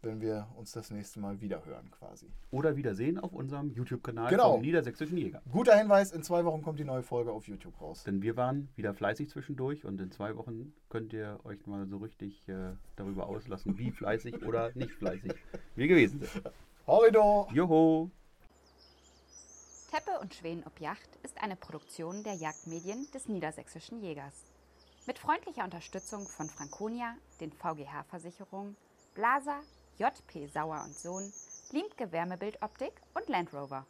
wenn 0.04 0.22
wir 0.22 0.48
uns 0.56 0.72
das 0.72 0.92
nächste 0.92 1.20
Mal 1.20 1.42
wieder 1.42 1.66
hören 1.66 1.90
quasi. 1.92 2.28
Oder 2.50 2.76
wiedersehen 2.76 3.20
auf 3.20 3.34
unserem 3.34 3.72
YouTube-Kanal 3.72 4.30
genau. 4.30 4.54
vom 4.54 4.62
Niedersächsischen 4.62 5.18
Jäger. 5.18 5.42
Guter 5.52 5.78
Hinweis, 5.78 6.12
in 6.12 6.24
zwei 6.24 6.44
Wochen 6.46 6.62
kommt 6.62 6.80
die 6.80 6.86
neue 6.86 7.04
Folge 7.04 7.32
auf 7.32 7.48
YouTube 7.48 7.80
raus. 7.80 8.04
Denn 8.04 8.22
wir 8.22 8.36
waren 8.36 8.70
wieder 8.76 8.94
fleißig 8.94 9.30
zwischendurch 9.30 9.86
und 9.86 10.00
in 10.02 10.12
zwei 10.12 10.36
Wochen 10.38 10.74
könnt 10.90 11.14
ihr 11.14 11.40
euch 11.44 11.66
mal 11.68 11.88
so 11.88 11.98
richtig 11.98 12.48
äh, 12.50 12.74
darüber 12.96 13.28
auslassen, 13.28 13.78
wie 13.78 13.92
fleißig 13.92 14.46
oder 14.46 14.72
nicht 14.76 14.92
fleißig 14.94 15.34
wir 15.76 15.88
gewesen 15.88 16.22
sind. 16.22 16.44
Horrido! 16.88 17.48
Joho! 17.54 18.10
Teppe 19.92 20.20
und 20.22 20.34
Schweden 20.34 20.64
ob 20.66 20.80
Yacht 20.80 21.10
ist 21.22 21.44
eine 21.44 21.58
Produktion 21.58 22.24
der 22.24 22.36
Jagdmedien 22.36 23.08
des 23.14 23.28
Niedersächsischen 23.28 24.02
Jägers. 24.02 24.46
Mit 25.06 25.20
freundlicher 25.20 25.66
Unterstützung 25.66 26.28
von 26.28 26.48
Franconia, 26.48 27.16
den 27.40 27.52
VGH-Versicherungen, 27.52 28.78
Blaser, 29.16 29.60
JP 30.02 30.48
Sauer 30.52 30.82
und 30.84 30.98
Sohn, 30.98 31.32
Limke 31.70 32.12
Wärmebildoptik 32.12 32.94
und 33.14 33.30
Land 33.30 33.54
Rover. 33.54 33.86